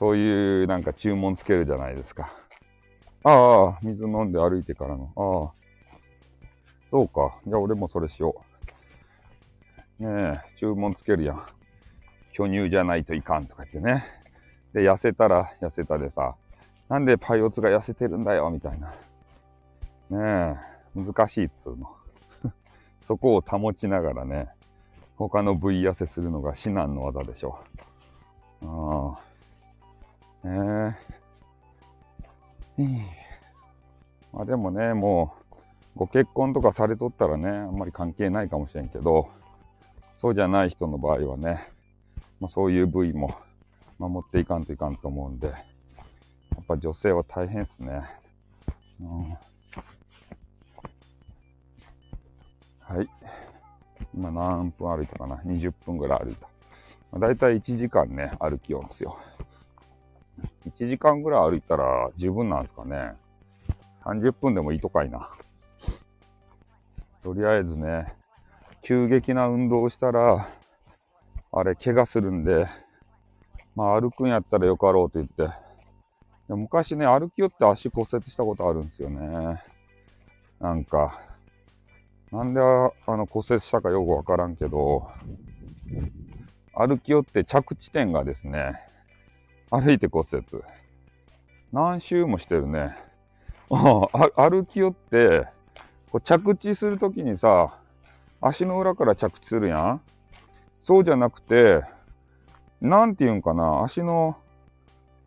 [0.00, 2.32] そういうなんか注文つけるじゃないですか。
[3.22, 5.12] ああ、水飲んで歩いてからの。
[5.14, 5.60] ああ。
[6.90, 7.38] そうか。
[7.46, 8.42] じゃあ俺もそれしよ
[10.00, 10.02] う。
[10.02, 11.42] ねえ、注文つけるやん。
[12.32, 14.06] 巨乳じゃないといかんとか言ってね。
[14.72, 16.34] で、痩せたら痩せたでさ、
[16.88, 18.88] なんでパイオツが痩せてるんだよ、みたいな。
[20.08, 20.58] ね
[20.96, 21.94] え、難しいっつうの。
[23.06, 24.48] そこを保ちながらね、
[25.16, 27.58] 他の部位痩せするのが至難の技でしょ
[28.62, 28.66] う。
[28.66, 29.29] ああ。
[30.44, 30.96] ね
[32.78, 33.20] え。
[34.32, 39.28] まあでもね、もう、ご結婚とかされとったらね、あんまり関係ないかもしれんけど、
[40.20, 41.68] そうじゃない人の場合はね、
[42.40, 43.34] まあ、そういう部位も
[43.98, 45.54] 守っていかんといかんと思うんで、や
[46.60, 48.02] っぱ女性は大変ですね。
[49.00, 49.30] うん、
[52.80, 53.08] はい。
[54.14, 56.48] 今何分歩いたかな ?20 分ぐらい歩いた。
[57.12, 59.18] まあ、だいたい1時間ね、歩きようんですよ。
[60.66, 63.14] 1時間ぐらい歩いたら十分なんですかね。
[64.04, 65.30] 30分でもいいとかいな。
[67.22, 68.14] とりあえずね、
[68.82, 70.48] 急激な運動をしたら、
[71.52, 72.66] あれ、怪我するんで、
[73.76, 75.54] まあ歩くんやったらよかろうと言って。
[76.48, 79.62] で昔ね、歩きよって足骨折したことあるんですよね。
[80.60, 81.20] なんか、
[82.32, 82.64] なんであ
[83.16, 85.08] の骨折したかよくわからんけど、
[86.74, 88.80] 歩きよって着地点がですね、
[89.70, 90.44] 歩いて骨折。
[91.72, 92.96] 何周もしてるね。
[93.68, 95.46] 歩きよって、
[96.10, 97.78] こう着地するときにさ、
[98.40, 100.00] 足の裏から着地するやん
[100.82, 101.82] そうじゃなくて、
[102.80, 104.36] なんていうんかな、足の、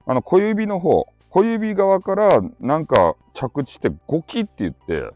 [0.06, 2.30] あの小指の方、小指側から
[2.60, 5.10] なんか着地してゴキって言って、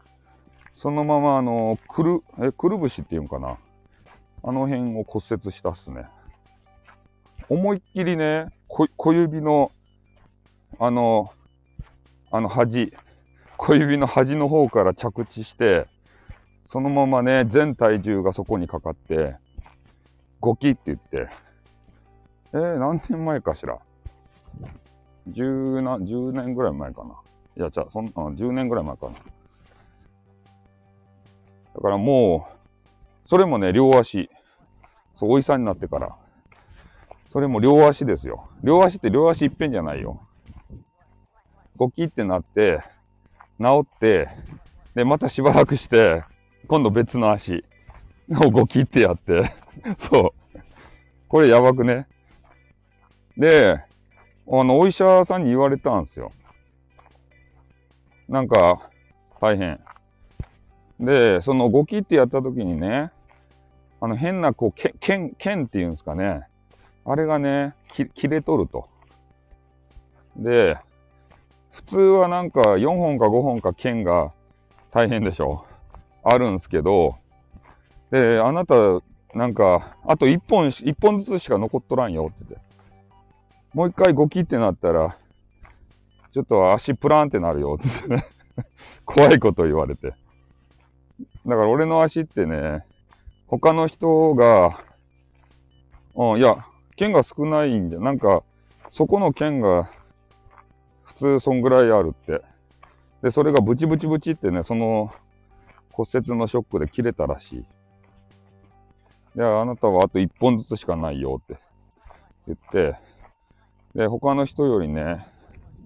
[0.74, 3.58] そのままあの、くる、え、くるぶしっていうんかな。
[4.42, 6.06] あの辺を骨折したっすね。
[7.48, 8.46] 思いっきりね、
[8.96, 9.72] 小指の、
[10.78, 11.32] あの、
[12.30, 12.92] あの端、
[13.56, 15.88] 小指の端の方から着地して、
[16.70, 19.36] そのままね、全体重がそこにかかって、
[20.40, 21.28] ゴキって言って、
[22.52, 23.78] えー、何年前かしら？
[25.26, 27.14] 十な、十年ぐらい前かな。
[27.56, 29.12] いや、じゃあ、そんな、10年ぐらい前かな。
[31.74, 32.48] だからも
[33.26, 34.30] う、それもね、両足。
[35.18, 36.16] そう、おいさんになってから。
[37.32, 38.48] それも両足ですよ。
[38.62, 40.22] 両足って両足いっぺんじゃないよ。
[41.76, 42.82] ゴキってなって、
[43.60, 44.28] 治って、
[44.94, 46.24] で、またしばらくして、
[46.66, 47.64] 今度別の足
[48.30, 49.54] をゴキってやって
[50.10, 50.58] そう。
[51.28, 52.06] これやばくね。
[53.36, 53.84] で、
[54.50, 56.32] あの、お医者さんに言われたんですよ。
[58.28, 58.90] なんか、
[59.40, 59.80] 大変。
[60.98, 63.12] で、そのゴキってやった時にね、
[64.00, 66.42] あの変なこう、け剣、剣っていうんですかね。
[67.10, 68.86] あれがね、切れとると。
[70.36, 70.76] で、
[71.72, 74.32] 普通はなんか4本か5本か剣が
[74.90, 75.64] 大変でしょ。
[76.22, 77.16] あるんすけど、
[78.10, 78.74] で、あなた、
[79.34, 82.68] なんか、あと1本、1本ずつしか残っとらんよって言って。
[83.72, 85.16] もう一回ゴキってなったら、
[86.32, 88.26] ちょっと足プランってなるよってね。
[89.06, 90.08] 怖いこと言われて。
[90.08, 90.14] だ
[91.56, 92.84] から俺の足ってね、
[93.46, 94.84] 他の人が、
[96.14, 96.67] うん、いや、
[96.98, 98.42] 剣が少ないんじゃ、なんか、
[98.90, 99.88] そこの剣が、
[101.04, 102.42] 普通そんぐらいあるって。
[103.22, 105.12] で、それがブチブチブチってね、その
[105.92, 107.66] 骨折のショックで切れたらしい。
[109.36, 111.60] で、あなたはあと1本ずつしかないよって
[112.46, 112.96] 言って、
[113.94, 115.24] で、他の人よりね、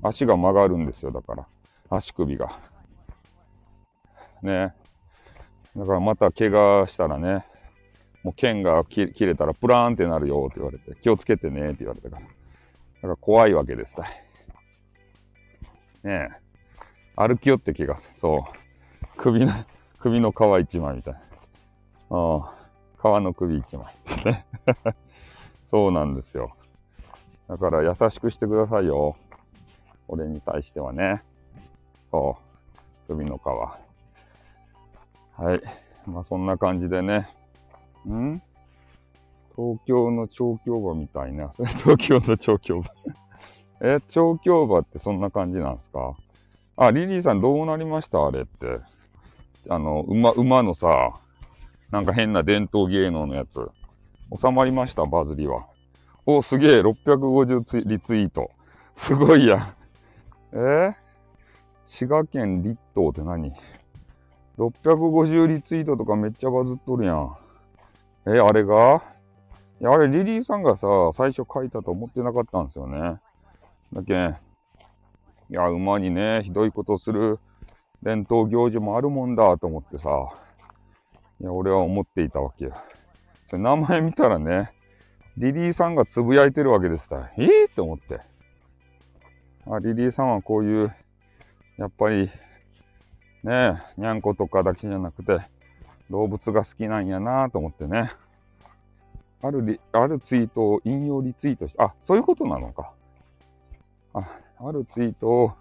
[0.03, 1.47] 足が曲がるんですよ、だから。
[1.91, 2.59] 足首が。
[4.43, 4.75] ね。
[5.77, 7.47] だからまた怪我したらね、
[8.23, 12.23] もう剣が切れたらプラーンってなるよって言われて、気をつけてねって言われたから。
[12.23, 14.25] だから怖いわけですたい。
[16.05, 16.43] ねえ。
[17.17, 18.43] 歩き寄って怪我そう。
[19.17, 19.53] 首の、
[19.99, 21.21] 首の皮一枚みたいな。
[22.11, 22.63] ああ。
[23.01, 23.97] 皮の首一枚。
[25.71, 26.55] そうなんですよ。
[27.49, 29.17] だから優しくしてくださいよ。
[30.07, 31.23] 俺に対してはね。
[32.11, 32.39] そ
[33.09, 33.09] う。
[33.09, 33.41] 首の皮。
[35.41, 35.61] はい。
[36.07, 37.42] まあそんな感じでね。
[38.09, 38.43] ん？
[39.55, 41.53] 東京の調教馬みたいな。
[41.57, 42.87] そ れ東京の調教馬
[43.85, 46.15] え、調教馬ってそんな感じなんですか？
[46.77, 48.27] あ、リリーさんどうなりました？
[48.27, 48.81] あれって。
[49.69, 51.21] あの、馬、馬のさ、
[51.91, 53.71] なんか変な伝統芸能のやつ。
[54.41, 55.05] 収まりました？
[55.05, 55.67] バズりは。
[56.25, 58.51] お、すげえ !650 リツイート。
[58.97, 59.75] すごいや。
[60.53, 60.95] え、
[61.89, 63.53] 滋賀県立東って何
[64.59, 67.37] ?650 リツイートとかめっちゃバズっとるやん。
[68.27, 69.03] え、あれが？
[69.81, 73.21] いや、あれリリーさんがさ、最初書いたと思ってなかったんですよね。
[73.93, 74.37] だけん、
[75.51, 77.41] いや、馬にね、ひどいことする
[78.03, 80.09] 伝統行事もあるもんだと思ってさ、
[81.41, 82.75] いや、俺は思っていたわけよ。
[83.51, 84.73] それ名前見たらね、
[85.37, 88.21] リリーさんがつぶやいてるわけですから、ええー、って思って。
[89.67, 90.95] あ、リリーさんはこういう、
[91.77, 92.31] やっぱり、
[93.43, 95.41] ねえ、にゃんことかだけじゃなくて、
[96.13, 98.13] 動物が好きなんやなと思ってね。
[99.43, 102.93] あるリ、あるツイートを引用リツイートして、あ、そういうことなのか。
[104.15, 104.29] あ、
[104.61, 105.53] あるツイートを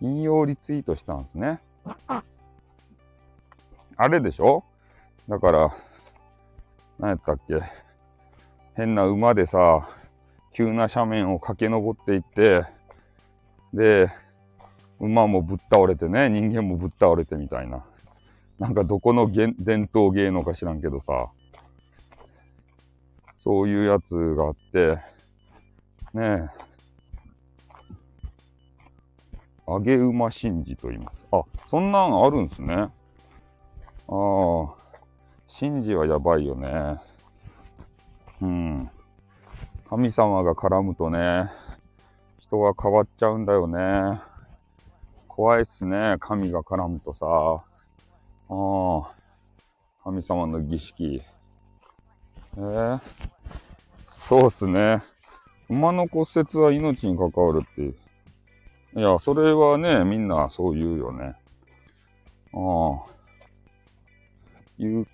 [0.00, 1.60] 引用リツイートしたんですね。
[3.96, 4.64] あれでしょ？
[5.28, 5.76] だから、
[6.98, 7.60] 何やったっけ？
[8.76, 9.88] 変な馬でさ、
[10.54, 12.64] 急な斜面を駆け上っていって、
[13.74, 14.08] で、
[15.00, 17.84] 馬もぶっ倒れてね、人間もぶっ倒れてみたいな。
[18.60, 19.56] なんかどこの伝
[19.92, 21.30] 統芸能か知らんけどさ、
[23.42, 24.98] そういうやつがあって、
[26.12, 26.48] ねえ、
[29.66, 31.16] 揚げ馬神事と言います。
[31.32, 32.74] あ、そんなんあるんすね。
[32.74, 32.90] ああ、
[35.58, 37.00] 神事はやばいよね。
[38.42, 38.90] うん。
[39.88, 41.50] 神様が絡むとね、
[42.40, 44.20] 人が変わっちゃうんだよね。
[45.28, 47.64] 怖いっすね、神が絡むとさ。
[48.52, 49.14] ああ、
[50.02, 51.22] 神様の儀式。
[52.56, 53.00] えー、
[54.28, 55.04] そうっすね。
[55.68, 57.94] 馬の骨折は命に関わるっていう。
[58.96, 61.36] いや、それはね、みんなそう言うよね。
[62.52, 63.10] ああ。
[64.78, 65.06] 有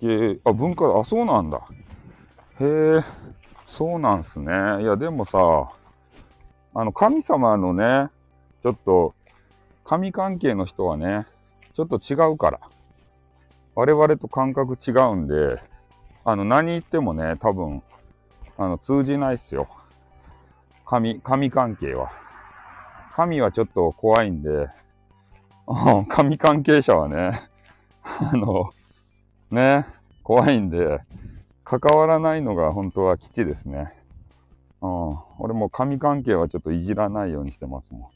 [0.00, 1.58] 形、あ、文化、あ、そうなんだ。
[2.60, 3.04] へえ、
[3.76, 4.52] そうなんすね。
[4.82, 5.72] いや、でもさ、
[6.74, 8.08] あの、神様のね、
[8.62, 9.14] ちょっと、
[9.84, 11.26] 神関係の人はね、
[11.74, 12.60] ちょっと違うから。
[13.74, 15.60] 我々と感覚違うんで、
[16.24, 17.82] あの、何言ってもね、多分、
[18.56, 19.68] あの、通じないっすよ。
[20.86, 22.10] 神、神関係は。
[23.14, 24.68] 神はちょっと怖いんで、
[26.08, 27.48] 神関係者はね、
[28.02, 28.70] あの、
[29.50, 29.86] ね、
[30.22, 31.00] 怖いんで、
[31.64, 33.92] 関わらないのが本当は基地ですね。
[34.82, 38.10] うん、俺も神関係はちょっといじらないようにしてますも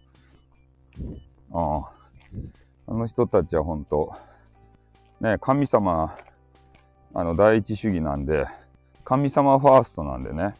[1.01, 1.87] ん。
[2.89, 4.13] うん、あの人たちは本当、
[5.21, 6.17] ね、神様、
[7.13, 8.47] あの、第一主義なんで、
[9.05, 10.55] 神様ファーストなんでね。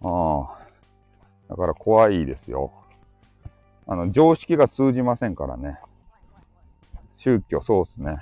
[0.00, 0.46] うん、
[1.48, 2.72] だから怖いですよ。
[3.86, 5.78] あの、常識が通じませんからね。
[7.18, 8.18] 宗教、そうっすね。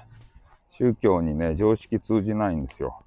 [0.77, 3.03] 宗教にね、常識通じないんですよ。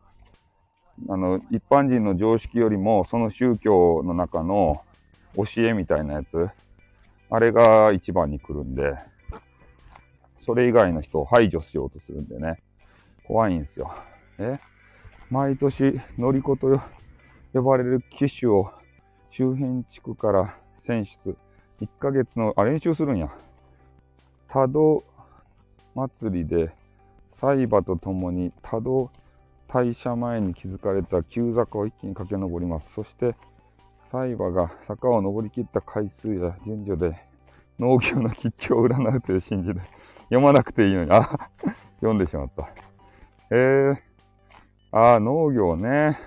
[1.10, 4.82] あの、一般人の常識よりも、その宗教の中の
[5.36, 6.50] 教えみたいなやつ、
[7.30, 8.96] あれが一番に来るんで、
[10.48, 12.64] それ以外の人を排除しようとするんでね、
[13.26, 13.94] 怖いんですよ。
[14.40, 14.58] え？
[15.30, 16.82] 毎年、乗り子と
[17.54, 18.72] 呼ばれる機種を
[19.30, 20.56] 周辺地区から
[20.86, 21.36] 選出。
[21.82, 23.30] 1ヶ月の、あ、練習するんや。
[24.48, 25.04] 多度
[25.94, 26.72] 祭りで、
[27.42, 29.12] サイバと共に多度
[29.68, 32.88] 大社前に築かれた急坂を一気に駆け上ります。
[32.96, 33.36] そして、
[34.14, 37.20] サイバが坂を登り切った回数や順序で
[37.78, 39.82] 農業の吉祥を占うという信じで、
[40.30, 41.12] 読まなくていいのに。
[41.12, 41.50] あ、
[42.02, 42.68] 読んでしまった。
[43.50, 43.98] えー、
[44.92, 46.20] あ農業ね。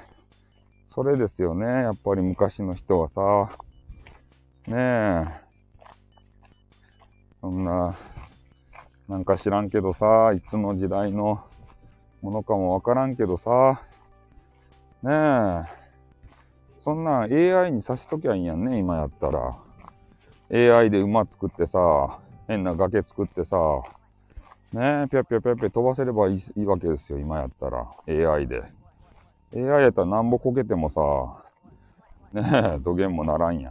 [0.94, 1.66] それですよね。
[1.66, 3.58] やっぱり昔の人はさ。
[4.66, 5.24] ねえ。
[7.42, 7.94] そんな、
[9.08, 11.44] なんか知らんけどさ、いつの時代の
[12.22, 13.82] ものかもわからんけどさ。
[15.02, 15.80] ねえ。
[16.84, 19.58] そんな AI にさしときゃいいんやんね、今やったら。
[20.52, 22.18] AI で馬作ってさ、
[22.50, 23.56] 変な崖作ってさ、
[24.72, 27.86] ねえ、ぴゃぴゃぴゃぴゃ飛ばせればいいわけですよ、今やったら。
[28.08, 28.64] AI で。
[29.54, 33.70] AI やったらなんぼこけてもさ、ねえ、土源もならんや。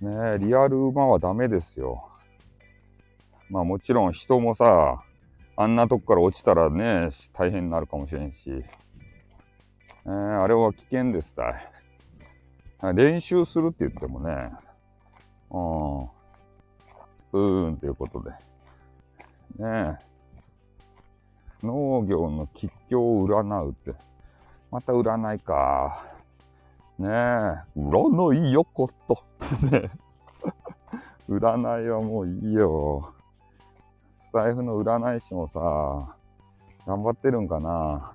[0.00, 2.08] ねえ、リアル馬はダメですよ。
[3.48, 5.02] まあもちろん人もさ、
[5.56, 8.36] あんなとこから落ちたらね、大変になるかもしれんし。
[8.46, 12.94] えー、あれは危険ですたい。
[12.94, 14.52] 練習するって言ってもね、
[15.50, 16.19] うん、
[17.32, 18.30] うーんということで。
[18.30, 20.10] ねえ。
[21.62, 23.94] 農業の吉凶を占うって。
[24.70, 26.04] また占いか。
[26.98, 27.10] ねえ。
[27.76, 29.22] 占いよこと。
[29.70, 29.90] ね
[31.28, 33.14] 占いはもういいよ。
[34.30, 36.16] スタイフの占い師もさ、
[36.86, 38.12] 頑張ってるんかな。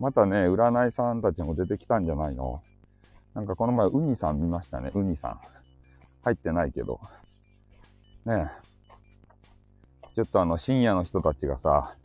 [0.00, 2.62] またね、占いさんたちも出てきたんじゃないの
[3.34, 5.40] なんかこの前、ウニさん見ましたね、ウニさん。
[6.22, 7.00] 入ってないけど。
[8.26, 8.50] ね。
[10.14, 11.96] ちょっとあの、深夜の人たちがさ、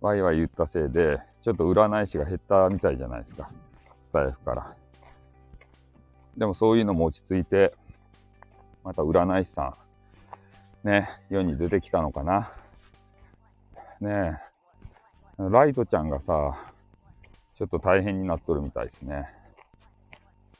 [0.00, 3.50] ワイワイ言ったせいで、ちょっと占い師が減ったみたいじゃないですか。
[4.10, 4.74] スタイフから。
[6.36, 7.74] でもそういうのも落ち着いて、
[8.82, 9.76] また占い師さ
[10.84, 12.52] ん、ね、世に出てきたのかな。
[14.00, 14.38] ね
[15.38, 16.56] え、ライトちゃんがさ、
[17.56, 19.28] ちょっと大変になっとるみたいですね。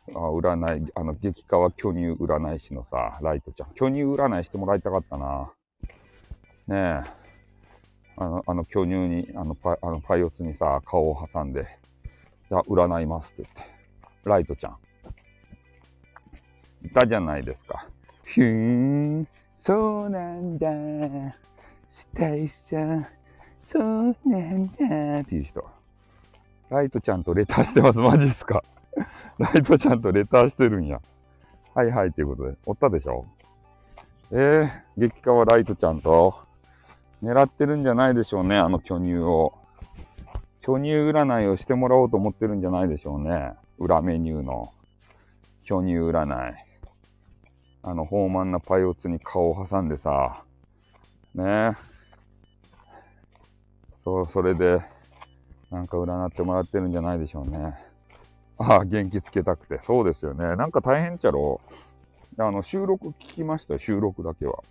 [0.08, 3.70] あ占い、あの、激化は巨乳占い師のさ、ライトちゃん。
[3.74, 5.50] 巨乳占いしてもらいたかったな。
[6.66, 7.24] ねえ。
[8.16, 11.66] あの、あの巨乳に、あのパ、あのパイオツにさ、顔を挟んで、
[12.48, 13.74] じゃあ占いますって言って。
[14.24, 14.76] ライトちゃん。
[16.84, 17.88] いたじゃないですか。
[18.26, 20.68] ひゅーん、そうなんだ。
[21.90, 23.08] スタイさ、
[23.66, 25.20] そうなんだ。
[25.20, 25.64] っていう人。
[26.68, 27.98] ライトちゃんとレターしてます。
[27.98, 28.62] マジっすか。
[29.38, 31.00] ライトちゃんとレターしてるんや。
[31.74, 32.56] はいはい、ということで。
[32.66, 33.26] おったでしょ
[34.30, 36.34] えー、激化はライトちゃんと、
[37.22, 39.54] 狙ってるんじゃないでしょうね、あの巨乳を。
[40.60, 43.52] 巨乳占いをしてもらおうと思ってるんじゃないでしょうね。
[43.78, 44.72] 裏メニューの
[45.64, 46.54] 巨乳占い。
[47.82, 50.42] あの、豊満なパイオツに顔を挟んでさ、
[51.34, 51.76] ね
[54.04, 54.80] そう、それで、
[55.70, 57.74] なんか占ってもらってるんじゃないでしょうね。
[58.58, 59.80] ああ、元気つけたくて。
[59.82, 60.56] そうですよね。
[60.56, 61.60] なんか大変ちゃろ。
[62.38, 64.62] あの、収録聞きましたよ、収録だけは。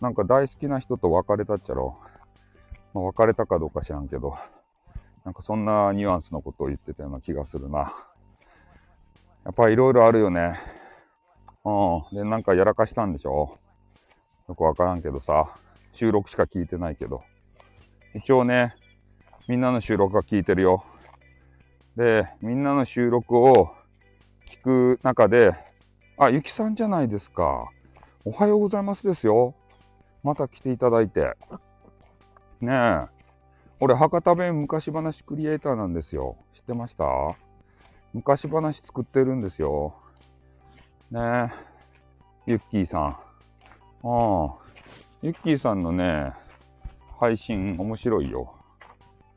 [0.00, 1.96] なんか大好きな人と別れたっちゃろ。
[2.94, 4.36] まあ、別れたかどうか知らんけど、
[5.24, 7.94] なんかそんなニュアンスのことを言ってたような気がするな。
[9.44, 10.60] やっぱりいろいろあるよね。
[11.64, 12.16] うん。
[12.16, 13.58] で、なんかやらかしたんでしょ
[14.48, 15.54] よくわからんけどさ、
[15.92, 17.22] 収録しか聞いてないけど。
[18.14, 18.74] 一応ね、
[19.48, 20.84] みんなの収録は聞いてるよ。
[21.96, 23.74] で、みんなの収録を
[24.50, 25.54] 聞く中で、
[26.18, 27.70] あ、ゆきさんじゃないですか。
[28.26, 29.54] おはようございますですよ。
[30.22, 31.34] また来ていただいて。
[32.60, 33.06] ねえ。
[33.80, 36.36] 俺、博多弁昔話クリエイターなんですよ。
[36.54, 37.04] 知ってました？
[38.12, 39.94] 昔話作ってるんですよ。
[41.10, 41.50] ねえ。
[42.46, 43.02] ゆっきーさん。
[43.04, 43.16] あ
[44.02, 44.54] あ。
[45.22, 46.32] ゆっきーさんのね、
[47.18, 48.52] 配信面白いよ。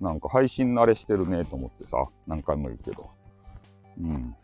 [0.02, 3.10] なんか配信慣れしてるねと思ってさ、何回も言うけど。
[4.02, 4.36] うん。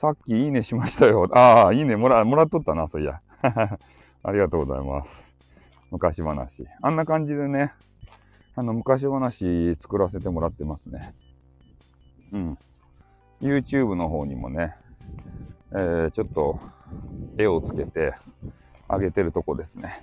[0.00, 1.28] さっきいいねしましたよ。
[1.32, 3.20] ああ、いいねもら、もらっとったな、そういや。
[3.42, 5.08] ありがとうございます。
[5.90, 6.66] 昔話。
[6.82, 7.72] あんな感じでね、
[8.54, 11.14] あの、昔話作らせてもらってますね。
[12.32, 12.58] うん。
[13.40, 14.74] YouTube の方にもね、
[15.72, 16.58] えー、ちょっと
[17.36, 18.14] 絵をつけて
[18.88, 20.02] あげてるとこですね。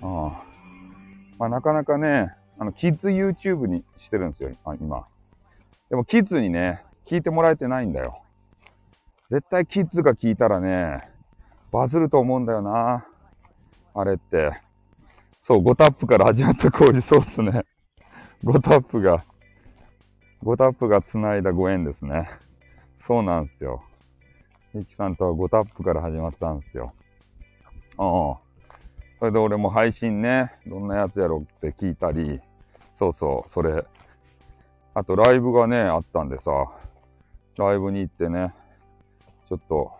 [0.00, 0.42] あ
[1.38, 4.50] まあ、なかなかね、あの、キッズ YouTube にしてるんですよ、
[4.80, 5.06] 今。
[5.90, 8.22] でも、キッズにね、聞いてもらえてないんだよ。
[9.30, 11.08] 絶対キッズが聞いたらね、
[11.70, 13.06] バズると思うんだよな。
[13.94, 14.60] あれって。
[15.46, 17.64] そう、5タップから始まった工事、そうっすね。
[18.44, 19.24] 5タップが、
[20.42, 22.28] 5タップが繋いだご縁ですね。
[23.06, 23.82] そうなんですよ。
[24.74, 26.92] ゆきさんとは5タップから始まったんですよ。
[27.98, 28.47] ああ。
[29.18, 32.40] それで俺も配信ね、どんなやつやろって聞いたり、
[32.98, 33.84] そうそう、それ。
[34.94, 36.50] あとライブがね、あったんでさ、
[37.56, 38.54] ライブに行ってね、
[39.48, 39.92] ちょっと、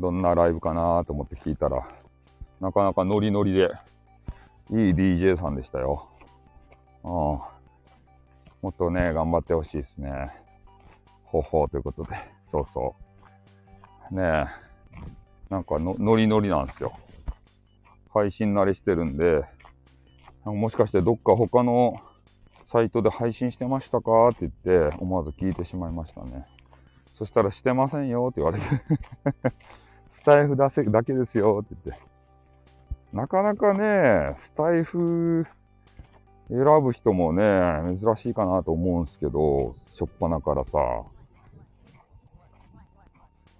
[0.00, 1.86] どんなライブかなと思って聞いたら、
[2.60, 3.70] なかなかノリノリで、
[4.70, 6.08] いい DJ さんでしたよ。
[7.02, 7.10] うん。
[7.10, 7.44] も
[8.70, 10.30] っとね、頑張ってほしいですね。
[11.24, 12.16] ほほうということで。
[12.50, 12.94] そうそ
[14.10, 14.14] う。
[14.14, 14.46] ねえ。
[15.50, 16.94] なんかの、ノリノリなんですよ。
[18.14, 19.44] 配信慣れしてるんで、
[20.44, 22.00] もしかしてどっか他の
[22.70, 24.28] サイトで配信してましたか？
[24.28, 26.46] って言って、思わず聞いてしまいましたね。
[27.18, 28.66] そしたら、してませんよって言われて
[30.12, 32.04] スタイフだせだけですよって言って。
[33.12, 35.46] なかなかね、スタイフ
[36.48, 41.04] 選ぶ人もね、珍しいかなと思うんですけど、しょっぱなからさ。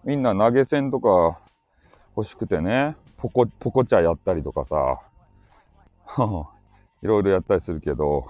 [0.05, 1.39] みんな投げ銭とか
[2.17, 5.01] 欲しくてね、ポコ、ポコチャやったりとかさ、
[7.01, 8.27] いろいろやったりするけど、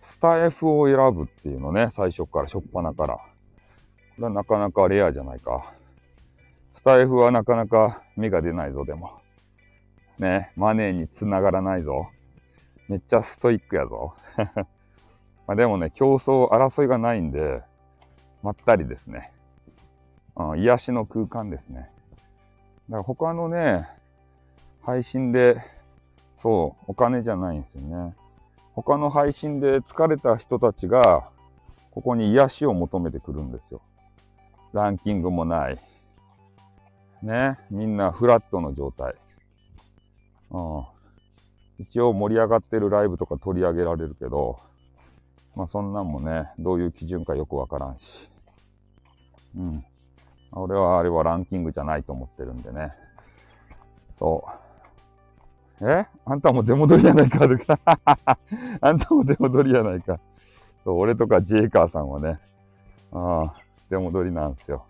[0.00, 3.16] スタイフを選ぶっていうのね、最初から、しょっぱなから。
[3.16, 3.22] こ
[4.20, 5.74] れはなかなかレアじゃないか。
[6.76, 9.10] スタイフはなかなか芽が出ないぞ、でも。
[10.18, 12.08] ね、マネーに繋がらないぞ。
[12.88, 14.14] めっちゃストイックやぞ。
[15.46, 17.62] まあでもね、競争、争いがないんで、
[18.42, 19.30] まったりですね。
[20.36, 21.90] うん、癒しの空間ですね。
[22.88, 23.86] だから他のね、
[24.82, 25.60] 配信で、
[26.42, 28.14] そう、お金じゃないんですよね。
[28.74, 31.28] 他の配信で疲れた人たちが、
[31.90, 33.82] ここに癒しを求めてくるんですよ。
[34.72, 35.78] ランキングもない。
[37.22, 39.14] ね、みんなフラットの状態。
[40.50, 40.84] うん。
[41.78, 44.58] 一応盛り上がってるライブとか取り上げられるけど、
[45.54, 48.02] まあそんなんもね、どういう基準かよくわからんし。
[49.56, 49.84] うん。
[50.52, 52.92] 俺はあれはランキングじゃないと思ってるんでね。
[54.18, 54.44] そ
[55.80, 55.88] う。
[55.88, 56.06] え？
[56.24, 57.40] あんたも出戻りやないか
[58.80, 60.18] あんたも出戻りやないか。
[60.84, 62.40] そう、俺とかジェイカーさんはね、
[63.12, 63.54] ああ、
[63.90, 64.84] 出戻りなんですよ。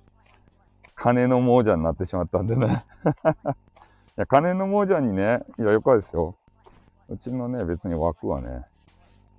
[0.94, 2.84] 金の亡者になってしまったんでね。
[4.16, 6.34] いや、金の亡者にね、いや、よかですよ。
[7.08, 8.66] うちのね、別に枠はね、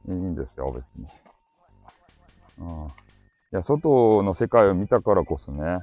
[0.07, 1.07] いいんですよ、別に。
[2.59, 2.87] うん。
[2.87, 2.89] い
[3.51, 5.79] や、外の世界を見たからこそね、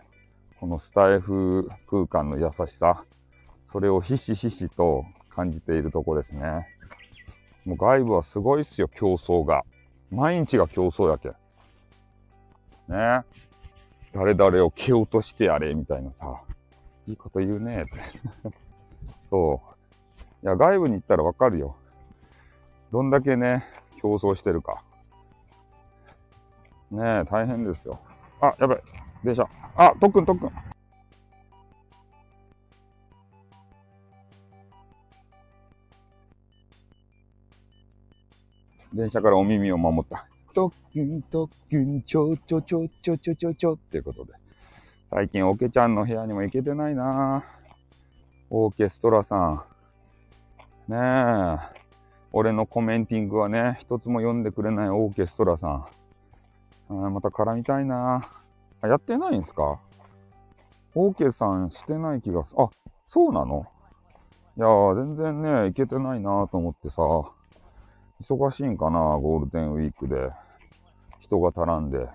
[0.58, 3.04] このスタイフ空間の優しさ、
[3.72, 5.04] それをひしひしと
[5.34, 6.66] 感じているとこですね。
[7.66, 9.64] もう外部はすごいっすよ、競争が。
[10.10, 11.28] 毎日が競争やけ。
[12.88, 13.24] ね。
[14.14, 16.40] 誰々を蹴落としてやれ、みたいなさ。
[17.06, 18.56] いいこと言うねえ、って。
[19.28, 19.60] そ
[20.42, 20.46] う。
[20.46, 21.76] いや、外部に行ったらわかるよ。
[22.92, 23.64] どんだけね、
[24.00, 24.82] 競争してるか。
[26.90, 28.00] ねえ、大変ですよ。
[28.40, 28.82] あ、やばい。
[29.26, 29.48] 電車。
[29.74, 30.48] あ、特訓特訓。
[38.94, 40.26] 電車からお耳を守った。
[40.54, 44.32] 特訓特訓ちょちょちょちょちょちょちょっていうことで。
[45.10, 47.44] 最近オケちゃんの部屋にも行けてないな。
[48.48, 49.64] オーケストラさ
[50.88, 50.92] ん。
[50.92, 51.82] ねえ。
[52.30, 55.86] 俺のコメンティングはね、一つも読んでくれないオーケストラさん。
[56.90, 58.35] あまた絡みたいな
[58.82, 58.88] あ。
[58.88, 59.78] やってないんすか？
[60.94, 62.68] オーケさんしてない気がすあ、
[63.08, 63.66] そうなの？
[64.56, 66.96] いやー、全然ね、いけてないなと思ってさ。
[68.26, 70.30] 忙しいんかなゴールデンウィークで。
[71.20, 71.98] 人が足らんで。
[71.98, 72.06] ね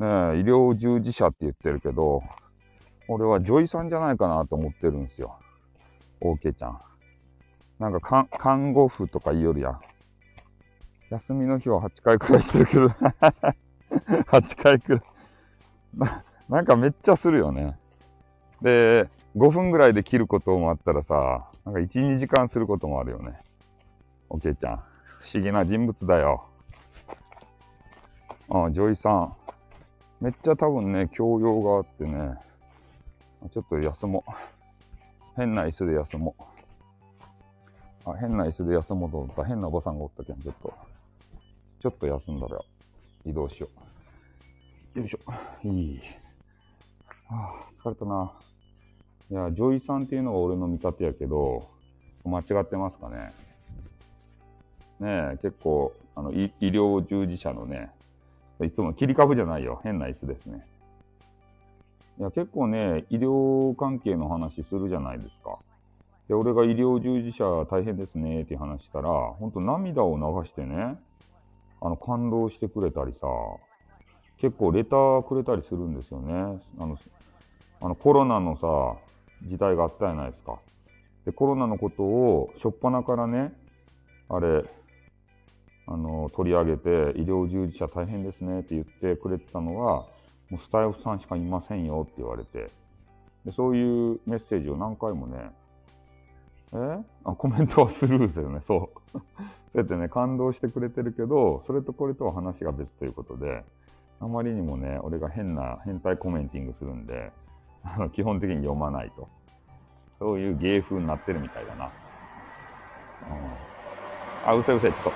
[0.00, 0.06] え、医
[0.42, 2.22] 療従事者って言ってるけど、
[3.06, 5.38] 俺は女医さんじゃないかなと思ってるんですよ。
[6.20, 6.80] オーケーちゃん。
[7.78, 9.80] なんか看護婦とか言いよるやん。
[11.10, 12.86] 休みの日は8回くらいしてるけど
[14.32, 15.02] 8回くらい
[15.98, 16.24] な。
[16.48, 17.78] なんかめっちゃするよね。
[18.60, 23.38] で、5分ぐらいで切ることもあったらさ、なんか1、2時間することもあるよね。
[24.28, 24.76] オーケーちゃん。
[24.76, 26.44] 不思議な人物だよ。
[28.50, 29.36] ああ、女医さん。
[30.20, 32.38] めっちゃ多分ね、教養があってね、
[33.52, 34.30] ちょっと休もう。
[35.36, 38.10] 変な椅子で休もう。
[38.10, 40.72] あ、変な椅子で休もうと思った変なおばさんがおったけん、ちょっと、
[41.80, 42.58] ちょっと休んだら
[43.24, 43.93] 移動しよう。
[44.94, 45.18] よいしょ。
[45.68, 46.00] いい。
[47.28, 48.32] はあ、疲れたな。
[49.28, 51.68] いや、女医さんっていうのが俺の見立てやけど、
[52.24, 53.32] 間違ってますかね。
[55.00, 57.90] ねえ、結構、あの、医療従事者のね、
[58.62, 59.80] いつも切り株じゃないよ。
[59.82, 60.64] 変な椅子ですね。
[62.20, 65.58] いや、結構ね、医療関係の話するじゃないですか。
[66.28, 70.96] で、俺が医療従事者大変ですねって話したら、ほんと涙を流してね、
[71.80, 73.26] あの、感動してくれたりさ、
[74.38, 76.60] 結構レターくれたりするんですよね。
[76.78, 76.98] あの、
[77.80, 79.00] あのコロナのさ、
[79.46, 80.58] 時代があったじゃないですか。
[81.24, 83.52] で、コロナのことを、しょっぱなからね、
[84.28, 84.64] あれ、
[85.86, 90.06] あの、取り上げて、医療従事者大変ですねって言ってくれてたのは、
[90.50, 92.70] もうスタイフさんしかいませんよって言われて、
[93.44, 95.50] でそういうメッセージを何回もね、
[96.72, 96.98] え？
[97.24, 98.60] あ、コメントはスルーですよね。
[98.66, 99.18] そう。
[99.18, 99.20] そ
[99.74, 103.64] うやってね、感動してくれてるけど、それとこれとは話が別ということで、
[104.24, 107.30] あまりにもね、俺が変な、変態コメンティングするんで、
[107.82, 109.28] あ の基本的に読まないと。
[110.18, 111.84] そういう芸風になってるみたいだな。
[111.84, 111.88] う
[114.48, 115.12] ん、あ、うせうせ、ちょっと。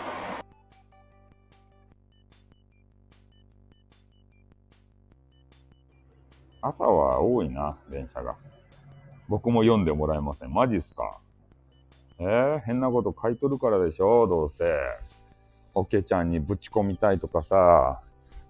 [6.61, 8.37] 朝は多いな、電車が。
[9.27, 10.53] 僕も読んでもらえません。
[10.53, 11.19] マジっすか？
[12.19, 14.71] えー、変なこと書いとるからでしょどうせ。
[15.73, 18.03] おけちゃんにぶち込みたいとかさ、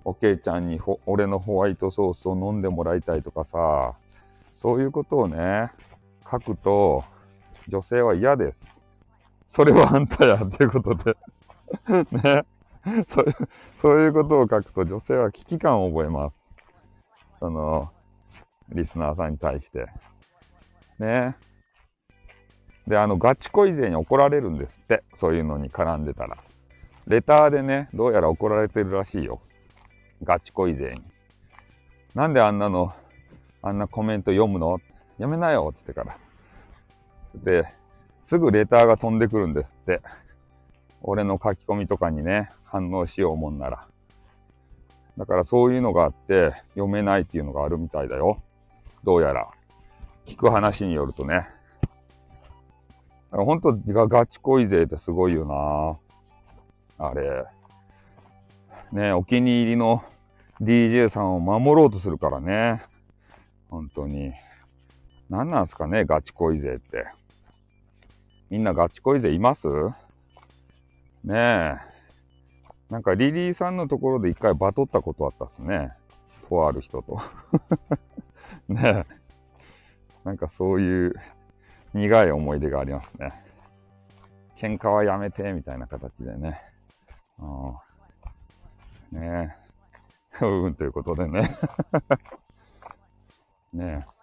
[0.08, 3.94] おけいちゃんに俺のホワイトソースを飲んでもらいたいとかさ、
[4.56, 5.70] そういうことをね、
[6.30, 7.04] 書くと、
[7.68, 8.78] 女性は嫌です。
[9.50, 11.16] それはあんたや、ということで
[12.24, 12.44] ね
[13.14, 13.36] そういう。
[13.82, 16.36] そういうことを書くと女性は危機感を覚えます。
[17.40, 17.90] その、
[18.70, 19.86] リスナーさんに対して。
[20.98, 21.36] ね
[22.86, 25.04] で、あの、ガチ恋勢に怒られるんですって。
[25.20, 26.38] そういうのに絡んでたら。
[27.06, 29.42] レターでね、どうやら怒られてるらしいよ。
[30.22, 31.02] ガチ恋勢に。
[32.14, 32.92] なんであんなの、
[33.62, 34.78] あんなコメント読むの？
[35.18, 36.18] やめなよって言ってか
[37.44, 37.62] ら。
[37.62, 37.68] で、
[38.28, 40.00] すぐレターが飛んでくるんですって。
[41.02, 43.86] 俺の書き込みとかにね、反応しようもんなら。
[45.16, 48.42] だからそういうのがあって、読めないっていうのがあるみたいだよ。
[49.04, 49.48] どうやら。
[50.26, 51.48] 聞く話によるとね。
[53.30, 55.98] 本当がガチ恋勢ってすごいよ
[56.98, 57.44] なあれ。
[58.92, 60.02] ねお気に入りの
[60.60, 62.82] DJ さんを守ろうとするからね。
[63.68, 64.32] 本当に。
[65.28, 67.06] 何なんすかね、ガチ恋勢って。
[68.50, 69.66] みんなガチ恋勢います？
[71.24, 71.76] ねえ。
[72.90, 75.92] なんかリリーさんのところで一回バトったことあったっすね。
[76.48, 77.20] とある人と。
[78.68, 79.18] ねえ。
[80.24, 81.14] なんかそういう
[81.94, 83.32] 苦い思い出がありますね。
[84.56, 86.60] 喧嘩はやめて、みたいな形でね。
[87.38, 87.74] うん、
[89.12, 89.56] ね
[90.40, 90.44] え。
[90.44, 91.58] うん、ということでね。
[93.72, 94.18] ねえ。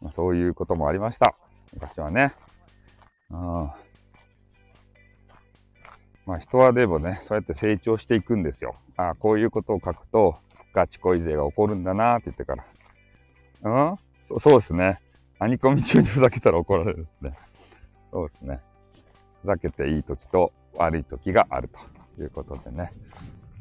[0.00, 1.34] まあ、そういうこともありました。
[1.74, 2.34] 昔はね。
[3.30, 3.70] うん。
[6.26, 8.76] まあ人はでもね、そうやって成長していくんですよ。
[8.96, 10.38] ああ、こういうことを書くと、
[10.72, 12.64] ガチ恋勢が起こるんだなって言ってから。
[13.62, 13.96] うん？
[14.28, 15.00] そそうですね。
[15.38, 17.38] アニコミ中にふざけたら怒られるんですね。
[18.10, 18.60] そうですね。
[19.42, 21.68] ふざけていい時と悪い時がある
[22.16, 22.92] ということでね。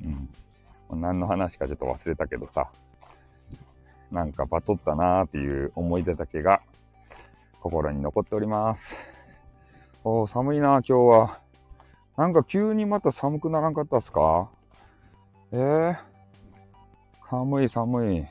[0.03, 1.01] うん。
[1.01, 2.69] 何の話かちょっと忘れたけどさ。
[4.11, 6.61] なんかバトったなーっていう思い出だけが
[7.59, 8.93] 心に残っております。
[10.03, 11.39] おー、寒いな、今日は。
[12.15, 14.49] なんか急にまた寒くならんかったっすか？
[15.51, 15.97] えー、
[17.29, 18.25] 寒い寒い。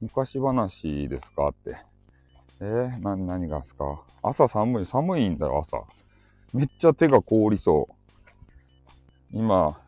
[0.00, 1.76] 昔話ですかって。
[2.60, 4.02] えー、な、何がですか？
[4.22, 5.82] 朝寒い、寒いんだよ、朝。
[6.52, 7.94] めっちゃ手が凍りそう。
[9.32, 9.80] 今、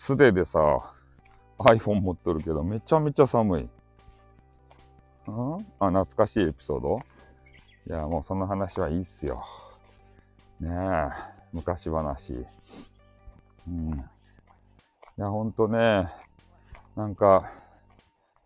[0.00, 0.94] 素手でさ、
[1.58, 3.62] iPhone 持っとるけど、めちゃめちゃ寒い。
[3.64, 3.70] ん？
[5.78, 7.00] あ、懐かしいエピソード？
[7.86, 9.44] いや、もうその話はいいっすよ。
[10.58, 10.74] ねえ、
[11.52, 12.46] 昔話。
[13.68, 13.92] うん。
[13.92, 14.02] い
[15.18, 16.08] や、ほんとね、
[16.96, 17.52] なんか、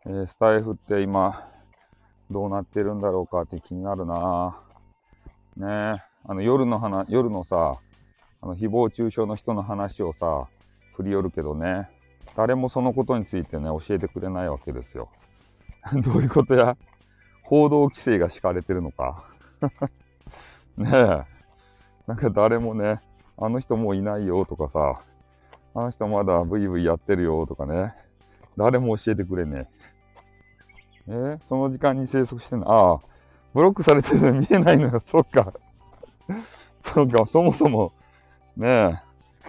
[0.06, 1.48] えー、スタイフって今、
[2.30, 4.60] どうなってるんだろうかって気になるな
[5.56, 7.76] ねえあの夜の話、夜のさ、
[8.42, 10.48] あの誹謗中傷の人の話をさ、
[10.96, 11.88] 振り寄るけどね、
[12.36, 15.08] 誰もそのことについてね、教えてくれないわけですよ。
[16.02, 16.76] どういうことや？
[17.42, 19.24] 報道規制が敷かれてるのか
[20.78, 21.24] ねえ。
[22.06, 23.00] なんか誰もね、
[23.38, 25.00] あの人もういないよとかさ、
[25.74, 27.94] あの人まだブイブイやってるよとかね、
[28.56, 29.68] 誰も教えてくれね
[31.08, 31.38] え。
[31.38, 32.70] え、その時間に生息してんの？
[32.70, 33.00] ああ、
[33.52, 35.02] ブロックされてるの見えないのよ。
[35.10, 35.52] そっか。
[36.94, 37.92] そうか、そもそも、
[38.56, 38.98] ねえ、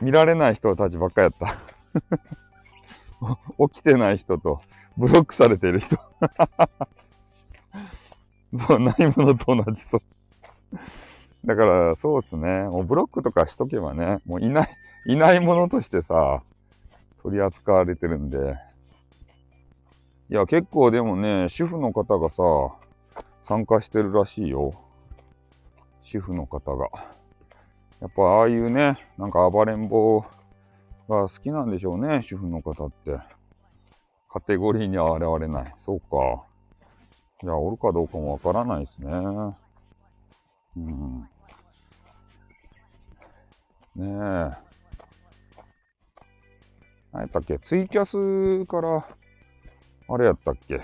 [0.01, 1.57] 見られない人たちばっかやった。
[3.69, 4.61] 起きてない人と、
[4.97, 5.97] ブロックされてる人。
[8.67, 10.01] そう、ないものと同じそう。
[11.45, 12.63] だから、そうですね。
[12.63, 16.41] もうブロックとかしとけばね、もういない、いないものとしてさ、
[17.21, 18.57] 取り扱われてるんで、
[20.29, 22.75] いや、結構でもね、主婦の方がさ、
[23.47, 24.73] 参加してるらしいよ。
[26.03, 26.89] 主婦の方が。
[28.05, 30.21] やっぱああいうね、なんか暴れん坊
[31.09, 33.17] が好きなんでしょうね、主婦の方って。
[34.31, 35.75] カテゴリーには現れない。
[35.83, 36.43] そうか。
[37.41, 39.07] いや、おるかどうかもわからないですね。
[40.77, 41.21] うん。
[43.95, 44.05] ねえ。
[47.11, 47.57] 何やったっけ？
[47.57, 49.03] ツイキャスから
[50.09, 50.79] あれやったっけ？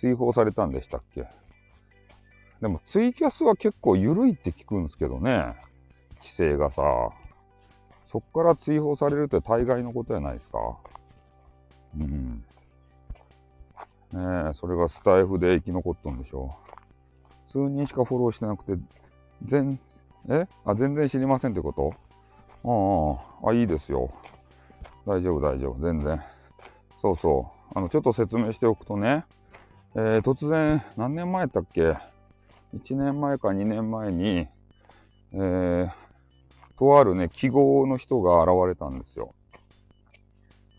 [0.00, 1.28] 追放されたんでしたっけ？
[2.60, 5.54] でもツイキャスは結構緩いって聞くんですけどね。
[6.24, 6.82] 規制がさ。
[8.10, 10.58] そっから追放されるって大概のことじゃないですか。
[11.98, 12.44] うん。
[14.12, 16.54] ね、それがスタイフで生き残っとんでしょ
[17.48, 17.52] う。
[17.52, 18.80] 数人しかフォローしてなくて、
[19.48, 19.80] 全、
[20.28, 20.46] え？
[20.64, 21.92] あ、全然知りませんってこと？
[23.42, 24.10] ああ、あ、いいですよ。
[25.06, 26.22] 大丈夫、大丈夫、全然。
[27.02, 27.78] そうそう。
[27.78, 29.24] あの、ちょっと説明しておくとね、
[29.96, 31.98] えー、突然、何年前だっけ ?1
[32.96, 34.46] 年前か2年前に、
[35.32, 35.90] えー、
[36.78, 39.34] とあるね、記号の人が現れたんですよ。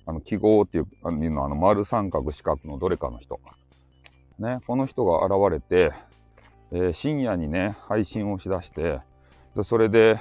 [0.06, 3.40] あの、記号っていうあの、あの丸三角四角のどれかの人。
[4.38, 5.94] ね、この人が現れて、
[6.72, 9.00] えー、深夜にね、配信をしだして、
[9.56, 10.20] でそれで、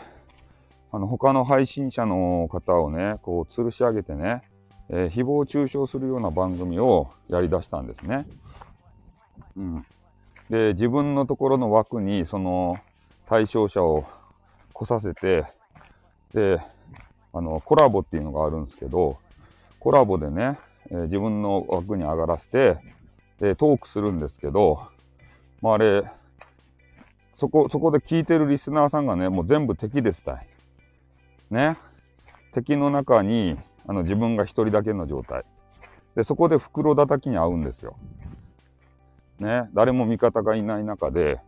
[0.92, 4.42] あの、他の配信者の方をね、こう、吊るし上げてね、
[4.88, 8.26] えー、誹謗中傷するような番組をやりだしたんですね。
[9.56, 9.86] うん。
[10.50, 12.76] で、自分のところの枠に、その、
[13.26, 14.04] 対象者を
[14.72, 15.44] 来させて、
[16.34, 16.58] で、
[17.32, 19.18] あの、コラボっていうのがあるんですけど、
[19.78, 20.58] コラボでね、
[20.90, 22.78] えー、自分の枠に上がらせて、
[23.40, 24.82] で、トークするんですけど、
[25.62, 26.04] まあ、あれ、
[27.38, 30.48] そこ、そこで聞いてるリスナーさんがね、もう全部敵ですたい。
[31.50, 31.78] ね。
[32.52, 33.56] 敵の中に、
[33.86, 35.44] あの、自分が一人だけの状態。
[36.16, 37.96] で、そこで袋叩きに合うんですよ。
[39.38, 39.68] ね。
[39.74, 41.40] 誰も味方がいない中で、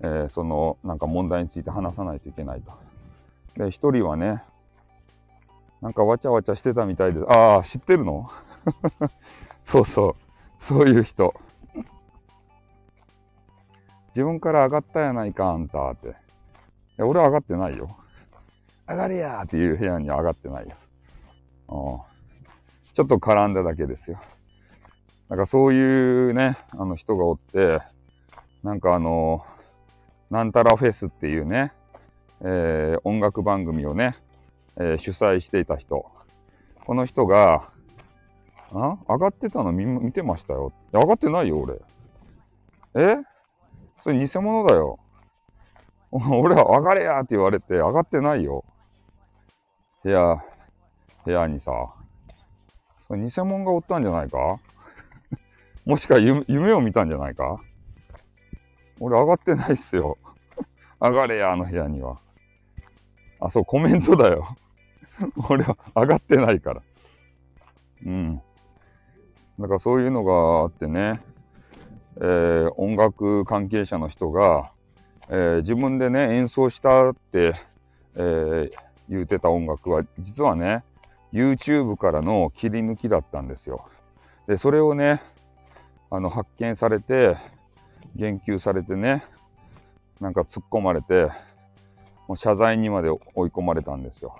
[0.00, 2.83] えー、その、なんか問題について話さないといけないと。
[3.56, 4.42] で、一人はね、
[5.80, 7.26] なんかわちゃわちゃしてたみたいです。
[7.28, 8.30] ああ、知ってるの？
[9.66, 10.16] そうそ
[10.60, 10.64] う。
[10.64, 11.34] そういう人。
[14.14, 16.08] 自分から上がったやないか、あんたって。
[16.08, 16.12] い
[16.98, 17.96] や、俺は上がってないよ。
[18.88, 20.76] 上がれやっていう部屋に上がってないよ。
[22.94, 24.20] ちょっと絡んだだけですよ。
[25.28, 27.80] なんかそういうね、あの人がおって、
[28.62, 29.44] なんかあの、
[30.30, 31.72] なんたらフェスっていうね、
[32.46, 34.16] えー、音楽番組をね、
[34.76, 36.04] えー、主催していた人。
[36.84, 37.70] この人が、
[38.70, 39.72] あ上がってたの？
[39.72, 40.72] 見見てましたよ。
[40.92, 41.80] 上がってないよ、俺。
[42.96, 43.16] え？
[44.02, 44.98] それ偽物だよ。
[46.12, 48.62] 俺は上がれやって言われて上がってないよ。
[50.02, 50.44] 部屋、
[51.24, 51.72] 部屋にさ。
[53.08, 54.58] それ偽物がおったんじゃないか？
[55.86, 57.58] もしか夢を見たんじゃないか？
[59.00, 60.18] 俺上がってないっすよ。
[61.00, 62.18] 上がれや、あの部屋には。
[63.40, 64.56] あ、そう、コメントだよ。
[65.48, 66.82] 俺は上がってないから。
[68.06, 68.42] うん。
[69.58, 70.32] だからそういうのが
[70.62, 71.20] あってね、
[72.16, 74.72] えー、音楽関係者の人が、
[75.28, 77.54] えー、自分でね、演奏したって、
[78.16, 78.70] えー、
[79.08, 80.84] 言うてた音楽は、実はね、
[81.32, 83.86] YouTube からの切り抜きだったんですよ。
[84.46, 85.22] で、それをね、
[86.10, 87.36] あの、発見されて、
[88.14, 89.24] 言及されてね、
[90.20, 91.28] なんか突っ込まれて、
[92.28, 94.36] もう謝罪にまで追い込まれたんですよ。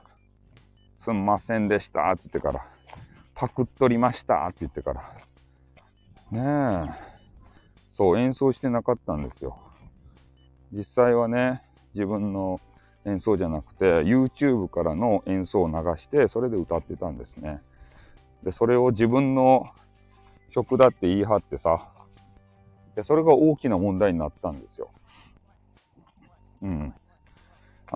[1.04, 2.66] すんませんでしたって言ってから、
[3.34, 5.02] パクっとりましたって言ってから。
[6.30, 7.14] ねえ。
[7.96, 9.58] そう、演奏してなかったんですよ。
[10.72, 11.62] 実際はね、
[11.94, 12.60] 自分の
[13.04, 17.60] 演奏じゃなくて、YouTube からの演奏を流して、それで歌ってたんですね。
[18.42, 19.66] で、それを自分の
[20.50, 21.88] 曲だって言い張ってさ、
[22.96, 24.90] で、それが大きな問題になったんですよ。
[26.62, 26.94] うん。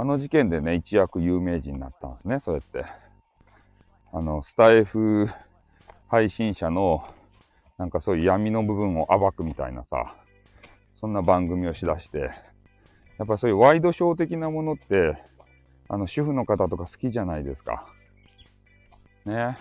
[0.00, 2.88] あの事件でね、一躍有名人になったんですね、そうやって。
[4.12, 5.28] あの、スタイフ
[6.06, 7.04] 配信者の、
[7.78, 10.14] なんかそういう闇の部分を暴くみたいなさ、
[11.00, 12.30] そんな番組をしだして、
[13.18, 15.20] やっぱそういうワイドショー的なものって、
[15.88, 17.84] あの、主婦の方とか好きじゃないですか。
[19.26, 19.56] ね。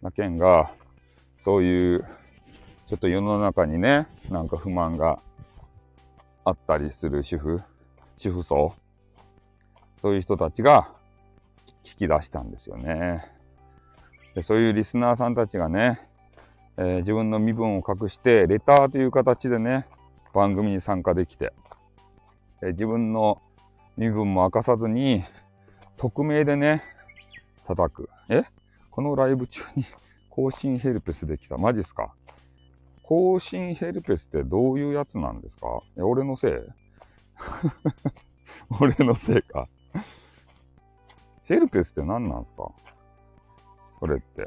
[0.00, 0.70] なけんが、
[1.44, 2.04] そういう、
[2.86, 5.18] ちょっと世の中にね、なんか不満が
[6.44, 7.60] あったりする主婦、
[8.18, 8.74] 主婦層、
[10.02, 10.90] そういう人たちが
[11.84, 13.24] 聞き出したんですよね。
[14.34, 16.00] でそういうリスナーさんたちがね、
[16.76, 19.86] えー、自分の身分を隠して、レターという形でね、
[20.32, 21.52] 番組に参加できて、
[22.62, 23.42] えー、自分の
[23.96, 25.24] 身分も明かさずに、
[25.96, 26.82] 匿名でね、
[27.66, 28.08] 叩く。
[28.28, 28.44] え？
[28.90, 29.84] このライブ中に
[30.30, 31.58] 更新ヘルペスできた。
[31.58, 32.14] マジっすか？
[33.02, 36.52] 更新ヘルペスってどういうやつなんですか、俺のせい？
[38.80, 39.68] 俺のせいか。
[41.50, 42.70] ヘルペスって何なんすか？
[43.98, 44.46] それって。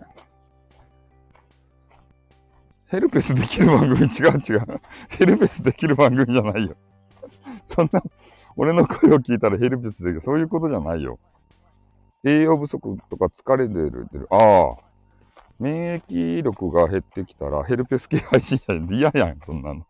[2.87, 4.05] ヘルペスできる番組？
[4.05, 4.81] 違う違う。
[5.09, 6.77] ヘルペスできる番組じゃないよ。
[7.75, 8.01] そんな、
[8.55, 10.21] 俺の声を聞いたらヘルペスできる。
[10.23, 11.19] そういうことじゃないよ。
[12.23, 14.07] 栄養不足とか疲れてる。
[14.29, 14.75] ああ。
[15.59, 19.85] 免疫力が減ってきたらヘルペス系配信者嫌やん、そんなの。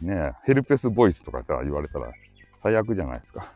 [0.00, 2.12] ねえ、ヘルペスボイスとか、言われたら
[2.62, 3.52] 最悪じゃないですか。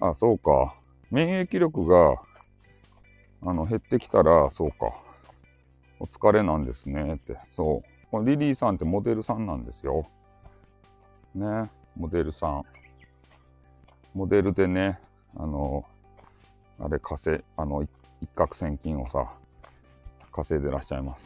[0.00, 0.74] あ、そうか。
[1.10, 2.16] 免疫力が、
[3.42, 4.94] あの、減ってきたら、そうか。
[5.98, 7.36] お疲れなんですねって。
[7.54, 7.82] そ
[8.12, 8.24] う。
[8.24, 10.08] リリーさんってモデルさんなんですよ。
[11.34, 11.70] ね。
[11.96, 12.64] モデルさん。
[14.14, 14.98] モデルでね、
[15.36, 15.84] あの、
[16.78, 17.90] あれ、稼いあの、一
[18.34, 19.30] 攫千金をさ、
[20.32, 21.22] 稼いでらっしゃいます。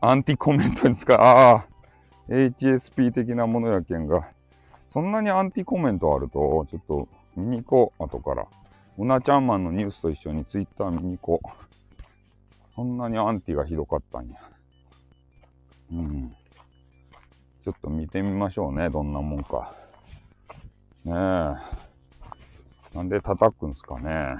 [0.00, 1.66] アンティコメントに使う、ああ、
[2.28, 4.28] HSP 的なものやけんが、
[4.92, 7.08] そんなにアンティコメントあると、ちょっと
[7.38, 8.46] 見に行こう、後から。
[8.98, 11.68] うなちゃんマンのニュースと一緒にツイッター見に行こう。
[12.74, 14.36] そんなにアンティがひどかったんや。
[15.92, 16.34] うん。
[17.64, 19.74] ちょっと見てみましょうね、どんなもんか。
[21.04, 22.96] ねえ。
[22.96, 24.36] なんで叩くんすかね。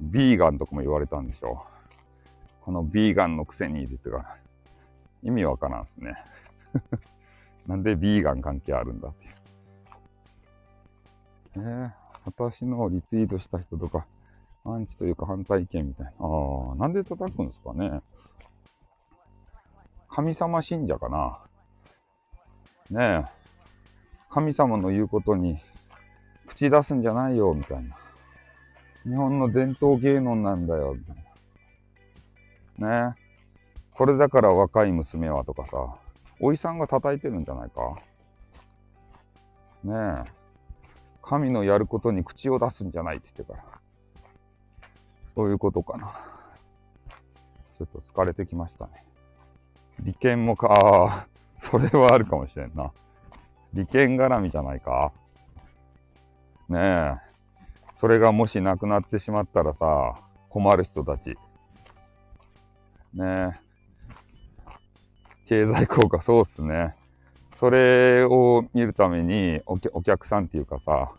[0.00, 1.62] ビーガンとかも言われたんでしょ。
[2.62, 4.36] このビーガンのくせにって言ってから、
[5.22, 6.14] 意味わからんすね。
[7.66, 9.34] なんでビーガン関係あるんだっていう。
[11.56, 12.02] ねえ。
[12.24, 14.06] 私のリツイートした人とか、
[14.64, 16.12] アンチというか反対意見みたいな。
[16.20, 18.00] ああ、なんで叩くんですかね。
[20.08, 21.40] 神様信者かな。
[22.90, 23.42] ねえ。
[24.30, 25.58] 神様の言うことに
[26.46, 27.96] 口出すんじゃないよ、みたいな。
[29.04, 31.16] 日本の伝統芸能なんだよ、みたい
[32.78, 33.08] な。
[33.08, 33.22] ねえ。
[33.94, 35.96] これだから若い娘はとかさ、
[36.40, 37.96] おいさんが叩いてるんじゃないか。
[39.84, 40.41] ねえ。
[41.22, 43.64] 神のやることに口を出すんじゃないって言ってから。
[45.34, 46.12] そういうことかな。
[47.78, 49.04] ちょっと疲れてきましたね。
[50.00, 51.26] 利権もか、ああ、
[51.60, 52.92] それはあるかもしれんな。
[53.72, 55.12] 利権絡みじゃないか。
[56.68, 57.14] ねえ。
[57.98, 61.36] それがもしなくなってしまったらさ、困る人たち。
[63.14, 63.50] ねえ。
[65.46, 66.96] 経済効果、そうっすね。
[67.62, 71.12] それを見るためにお客さんっていうかさ、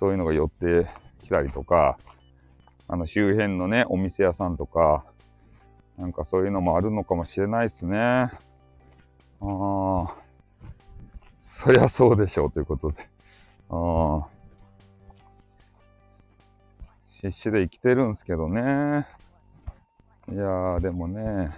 [0.00, 0.88] そういうのが寄って
[1.22, 1.96] きたりとか、
[2.88, 5.04] あの周辺のね、お店屋さんとか、
[5.96, 7.98] なんかそういうのもあるのかもしれないですね。
[7.98, 8.32] あ
[9.40, 10.16] あ、
[11.62, 13.08] そりゃそうでしょうということで。
[13.70, 14.28] ああ、
[17.10, 19.06] 必死で生きてるんですけどね。
[20.32, 21.56] いやー、でもね、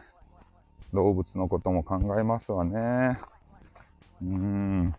[0.93, 3.19] 動物のことも考えますわね。
[4.23, 4.95] うーん。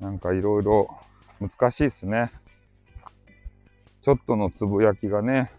[0.00, 0.88] なんかいろいろ
[1.40, 2.32] 難しいっすね。
[4.02, 5.52] ちょっとのつぶやきがね、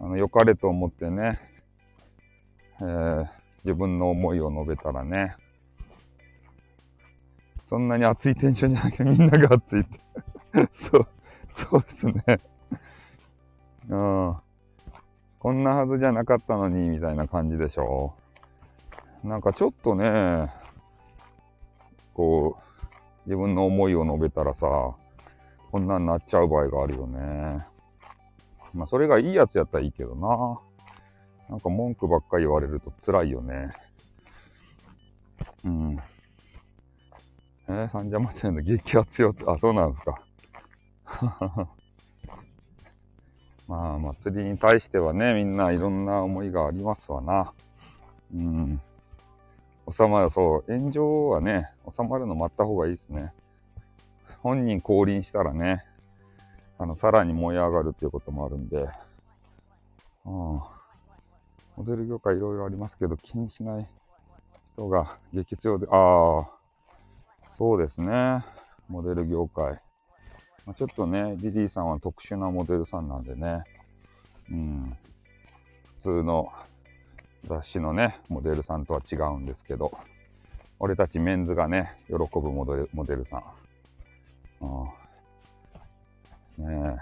[0.00, 1.40] あの、良かれと思ってね、
[2.80, 3.26] えー、
[3.64, 5.36] 自分の思いを述べたらね、
[7.68, 10.00] そんなに熱いテンションじゃなくてみんなが熱いって
[10.90, 11.06] そう、
[11.70, 12.40] そうですね。
[13.88, 14.36] うん。
[15.38, 18.14] こんなはずじゃなかったのに、みたいな感じでしょ。
[19.22, 20.52] なんかちょっとね、
[22.14, 22.62] こう、
[23.26, 24.96] 自分の思いを述べたらさ、
[25.70, 27.64] こんなんなっちゃう場合があるよね。
[28.74, 30.60] まあ、それがいいやつやったらいいけどな。
[31.48, 33.70] なんか文句ばっかり言われると辛いよね。
[35.64, 35.98] うん。
[37.68, 40.20] えー、三社祭りの激アツよって、あ、そうなんですか。
[43.68, 47.52] まあ、祭りに対してはね、みんないろんな思いがありますわな。
[48.34, 48.80] うん。
[49.92, 53.32] 収まる、そう、炎上はね、収まるの待った方がいいですね。
[54.42, 55.84] 本人降臨したらね、
[56.78, 58.88] あの、さらに燃え上がるっていうこともあるんで、
[60.24, 60.32] うん。
[60.32, 63.88] モデル業界いろいろありますけど、気にしない
[64.74, 66.48] 人が激強で、ああ、
[67.56, 68.44] そうですね。
[68.88, 69.80] モデル業界。
[70.66, 73.64] まあ、ちょっとね、リリーさんは特殊なモデルさんなんでね、
[74.50, 74.96] うん。
[76.02, 76.52] 普通の
[77.46, 79.92] 雑誌のね、モデルさんとは違うんですけど、
[80.78, 84.64] 俺たちメンズがね、喜ぶモデルモデルさん。
[86.58, 86.96] うん、ね。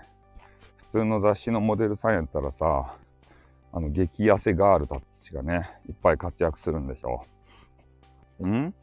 [0.93, 2.95] 普通の雑誌のモデルさんやったらさ、
[3.73, 7.25] あの、激痩せガールたちがね、いっぱい活躍するんでしょ
[8.41, 8.49] う。
[8.49, 8.75] ん？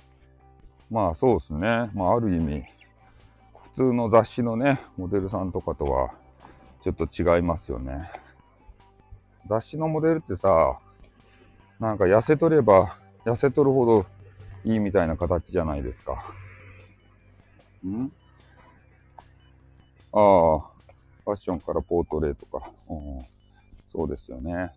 [0.91, 1.89] まあそうですね。
[1.93, 2.64] まあある意味、
[3.74, 6.12] 普通の雑誌のね、モデルさんとかとは、
[6.84, 8.12] ちょっと違いますよね。
[9.49, 10.80] 雑誌のモデルってさ、
[11.80, 14.05] なんか痩せとれば、痩せとるほど
[14.63, 16.34] いいみたいな形じゃないですか。
[17.86, 18.11] ん？
[20.13, 20.59] ああ、
[21.26, 22.71] ファッションからポートレートか。
[22.89, 23.26] うん、
[23.91, 24.71] そうですよね。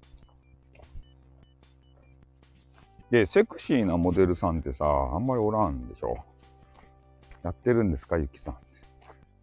[3.11, 6.18] で、セクシーなモデルさんってさ、あんまりおらんでしょ？
[7.44, 8.57] やってるんですか、ゆきさん。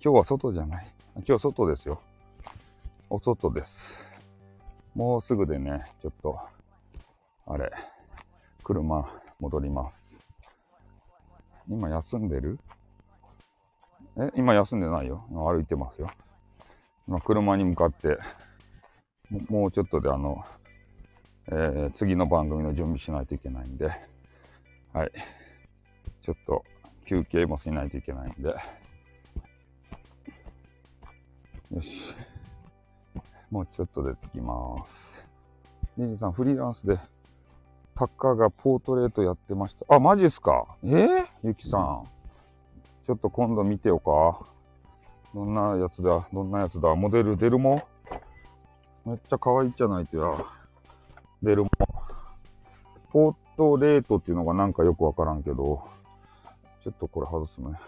[0.03, 0.93] 今日は外じゃない？
[1.25, 2.01] 今日外ですよ。
[3.09, 3.71] お外です。
[4.93, 6.37] もうすぐでね、ちょっと
[7.47, 7.71] あれ、
[8.63, 9.07] 車
[9.39, 10.19] 戻ります。
[11.69, 12.59] 今休んでる？
[14.17, 14.31] え？
[14.35, 15.25] 今休んでないよ。
[15.29, 16.09] 歩いてますよ。
[17.07, 18.17] 今車に向かって、
[19.49, 20.43] もうちょっとであの、
[21.47, 23.91] えー、次の番組の準備しないといけないんで、
[24.91, 25.11] はい。
[26.23, 26.63] ちょっと
[27.07, 28.49] 休憩もしないといけないんで、
[31.69, 31.87] よし。
[33.51, 34.95] もうちょっとで着きます。
[35.95, 36.97] ネジさん、フリーランスで、
[37.97, 39.95] タッカがポートレートやってました。
[39.95, 40.75] あ、マジっすか？
[40.83, 42.03] えー、ゆきさん。
[43.07, 44.45] ちょっと今度見てよか。
[45.33, 46.27] どんなやつだ？
[46.33, 46.93] どんなやつだ？
[46.93, 47.87] モデル、デルモ？
[49.05, 50.45] めっちゃ可愛いじゃないとや。
[51.41, 51.69] デルモ。
[53.11, 55.81] ポートレートっていうのがなんかよくわからんけど、
[56.83, 57.79] ちょっとこれ外すね。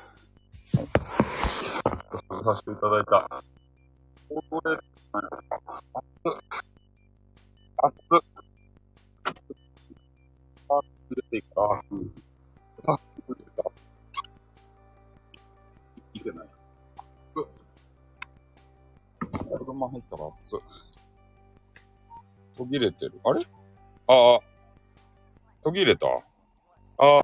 [0.71, 3.43] させていただいた。
[4.29, 4.83] ポートレート、
[5.13, 5.27] 熱
[6.29, 6.39] っ。
[7.83, 8.36] 熱っ。
[11.11, 11.83] あ、出ていくか。
[12.87, 13.71] あ、出ていくか。
[16.13, 16.47] いけない。
[19.57, 20.57] 車入ったら熱。
[22.57, 23.19] 途切れてる。
[23.23, 23.33] あ。
[23.33, 23.39] れ
[24.07, 24.35] あ。
[24.37, 24.39] あ。
[25.63, 27.19] 途切れたあ。
[27.19, 27.21] あ。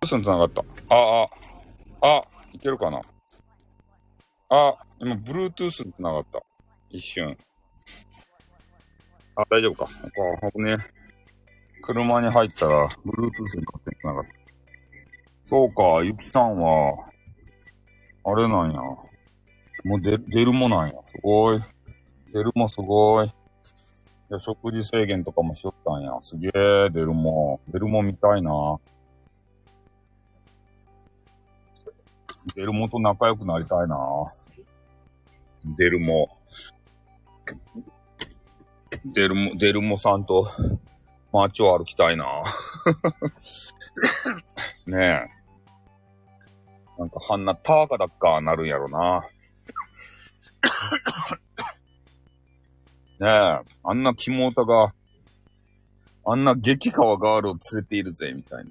[0.00, 0.62] ブスに繋がった。
[0.88, 1.28] ああ。
[2.02, 3.00] あ、いけるかな
[4.48, 6.42] あ、今、Bluetooth に繋がった。
[6.90, 7.36] 一瞬。
[9.36, 9.90] あ、大丈夫か。
[10.42, 10.76] あ、危ね。
[11.80, 14.30] 車に入ったら、Bluetooth に勝手に繋がった。
[15.44, 17.10] そうか、ゆきさんは、
[18.24, 18.80] あれなんや。
[19.84, 20.94] もう出、出るもなんや。
[21.06, 21.60] すごい。
[22.32, 23.26] 出るもすごい。
[23.26, 23.30] い
[24.28, 26.12] や、食事制限とかもしよったんや。
[26.22, 27.60] すげえ、出るも。
[27.68, 28.78] 出るも見たいな。
[32.54, 33.96] 出るもと仲良くなりたいな。
[35.76, 36.28] 出るも。
[39.04, 40.46] 出るも、出るもさんと
[41.32, 42.24] 街を歩きたいな。
[44.86, 45.40] ねえ。
[46.98, 49.22] なんか、はんな、たーかだっかなるんやろな。
[53.20, 54.92] ねえ、あんなキモータが、
[56.26, 58.70] あんな激川ガールを連れているぜ、みたいな。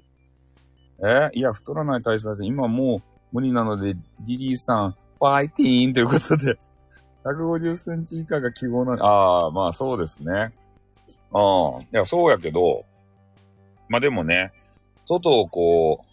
[1.28, 1.30] え？
[1.34, 2.44] いや、太らない体質だぜ。
[2.44, 3.02] 今もう
[3.32, 6.58] 無理なので、リリーさん、ファイティーンということで、
[7.24, 10.52] 150センチ以下が希望な、ああ、まあそうですね。
[11.32, 12.84] ああ、いや、そうやけど、
[13.88, 14.52] まあでもね、
[15.06, 16.04] 外をこ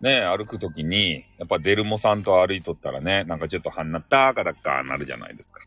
[0.00, 5.62] う、ね、歩くときに、やっぱデルモさんと歩いとったらね、なんかちょっとはんなったーかだっかなるじゃないですか。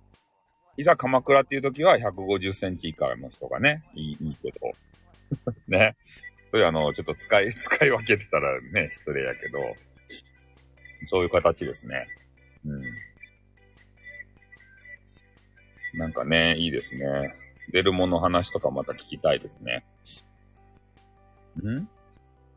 [0.78, 5.54] いざ鎌倉っていう時は150センチ以下の人がね、いいいいけど。
[5.68, 5.96] ね。
[6.52, 9.60] そういうあの、ちょっと使い、 使い分けてたらね、失礼やけど、
[11.06, 12.08] そういう形ですね。
[12.66, 12.82] うん。
[16.00, 17.34] なんかね、いいですね。
[17.72, 19.86] 出るもの話とかまた聞きたいですね。
[21.62, 21.88] ん？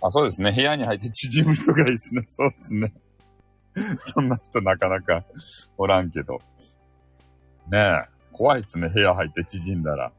[0.03, 0.53] あ、そうですね。
[0.53, 2.23] 部屋に入って縮む人がいいですね。
[2.29, 2.93] そうですね。
[4.15, 5.25] そんな人なかなか
[5.77, 6.41] おらんけど。
[7.71, 8.09] ねえ。
[8.33, 8.89] 怖いっすね。
[8.89, 10.13] 部屋入って縮んだら。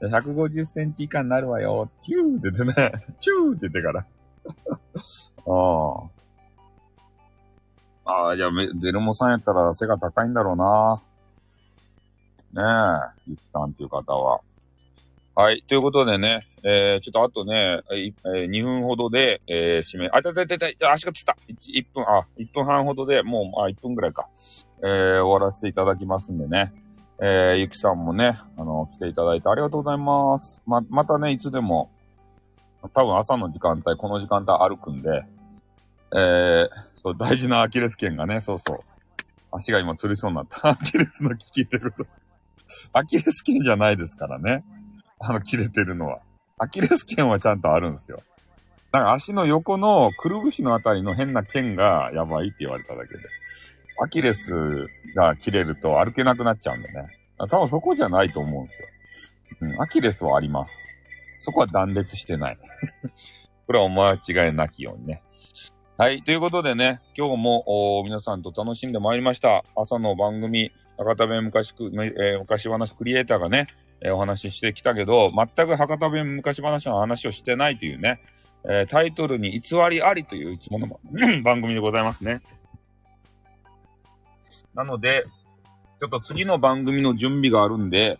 [0.00, 1.90] 150センチ以下になるわよ。
[2.00, 2.92] チューって言ってね。
[3.20, 4.06] チューって言ってから。
[5.46, 6.10] あ
[8.04, 8.10] あ。
[8.10, 11.02] ああ、じゃあ、ベルモさんやったら背が高いんだろうな。
[12.52, 13.20] ねえ。
[13.28, 14.40] ゆったんっていう方は。
[15.34, 15.62] はい。
[15.68, 24.28] ということでね、えー、ちょっとあとね、えー、2分ほどで、えー、締め、あ、たたたた、足がつった 1, 1分、あ、1分半ほどで、もう、あ、1分ぐらいか。
[24.82, 26.72] えー、終わらせていただきますんでね。
[27.20, 30.62] えー、ゆきさんもね、あの、来ていただいてありがとうございます。
[30.66, 31.90] ま、またね、いつでも、
[32.94, 35.24] 多分朝の時間帯、この時間帯歩くんで、
[36.14, 38.80] えー、そう、大事なアキレス腱がね、そうそう。
[39.50, 40.68] 足が今釣りそうになった。
[40.70, 42.04] アキレスの聞いてると。
[42.92, 44.64] アキレス腱じゃないですからね。
[45.20, 46.20] あの、切れてるのは。
[46.58, 48.20] アキレス腱はちゃんとあるんですよ。
[48.92, 53.20] なんか足の横のくるぶしのあたりの変な腱がやばいって言われただけで。
[54.00, 57.06] アキレスが切れると歩けなくなっちゃうんでね。
[57.38, 58.88] 多分そこじゃないと思うんですよ。
[59.60, 60.86] うん、アキレスはあります。
[61.40, 62.58] そこは断裂してない。
[63.66, 65.22] これはお間違いなきようにね。
[65.96, 66.22] はい。
[66.22, 69.64] ということでね、今日も皆さんと楽しんでまいりました。
[69.76, 73.68] 朝の番組、博多弁昔く、えー、昔話クリエイターがね、
[74.00, 78.20] えー、お話ししてきたけど、全く博多弁昔話の話をしてないというね、
[78.64, 80.88] えー、タイトルに偽りありといういつもの
[81.42, 82.42] 番組でございますね。
[84.74, 85.24] なので、
[86.00, 88.18] ちょっと次の番組の準備があるんで、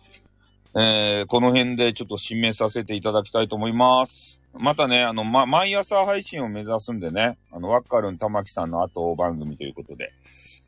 [0.75, 4.41] えー、この辺でちょっと締めさせていただきたいと思います。
[4.53, 10.11] またね、あの、ま、毎朝配信を目指すんでね、あの、ワッカルン玉木さんの後番組ということで、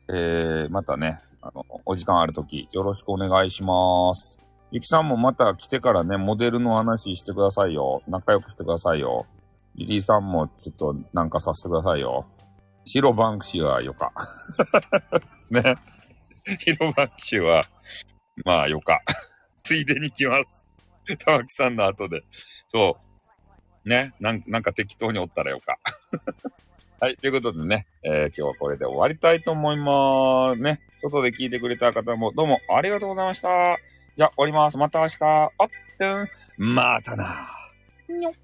[0.08, 4.38] えー、またね、あの、お時間あるとき、よろしくお願いします。
[4.70, 8.00] ゆきさんもまた来てからね、モデルの話してくださいよ。
[8.06, 9.26] 仲良くしてくださいよ。
[9.74, 12.26] リリーさんもちょっとなんかさせてくださいよ。
[12.84, 14.12] 白バンクシーはよか。
[15.50, 15.74] ね。
[16.60, 17.62] 白バンクシーは、
[18.44, 19.00] まあよか。
[19.64, 20.68] ついでに来ます。
[21.24, 22.22] 玉木さんの後で。
[22.68, 22.96] そ
[23.84, 23.88] う。
[23.88, 24.14] ね。
[24.20, 25.76] なんなんか適当におったらよか。
[27.02, 27.16] はい。
[27.16, 30.62] ということでね、えー今日はこれで終わりたいと思います。
[30.62, 30.78] ね。
[31.00, 33.48] 外で聞いてくれた方もどうもありがとうございました。
[34.16, 34.76] じゃあ、終わります。
[34.76, 35.24] また明日。
[35.24, 36.06] あっ、て
[36.62, 36.74] ん。
[36.74, 37.24] またな。
[38.08, 38.34] にょっ。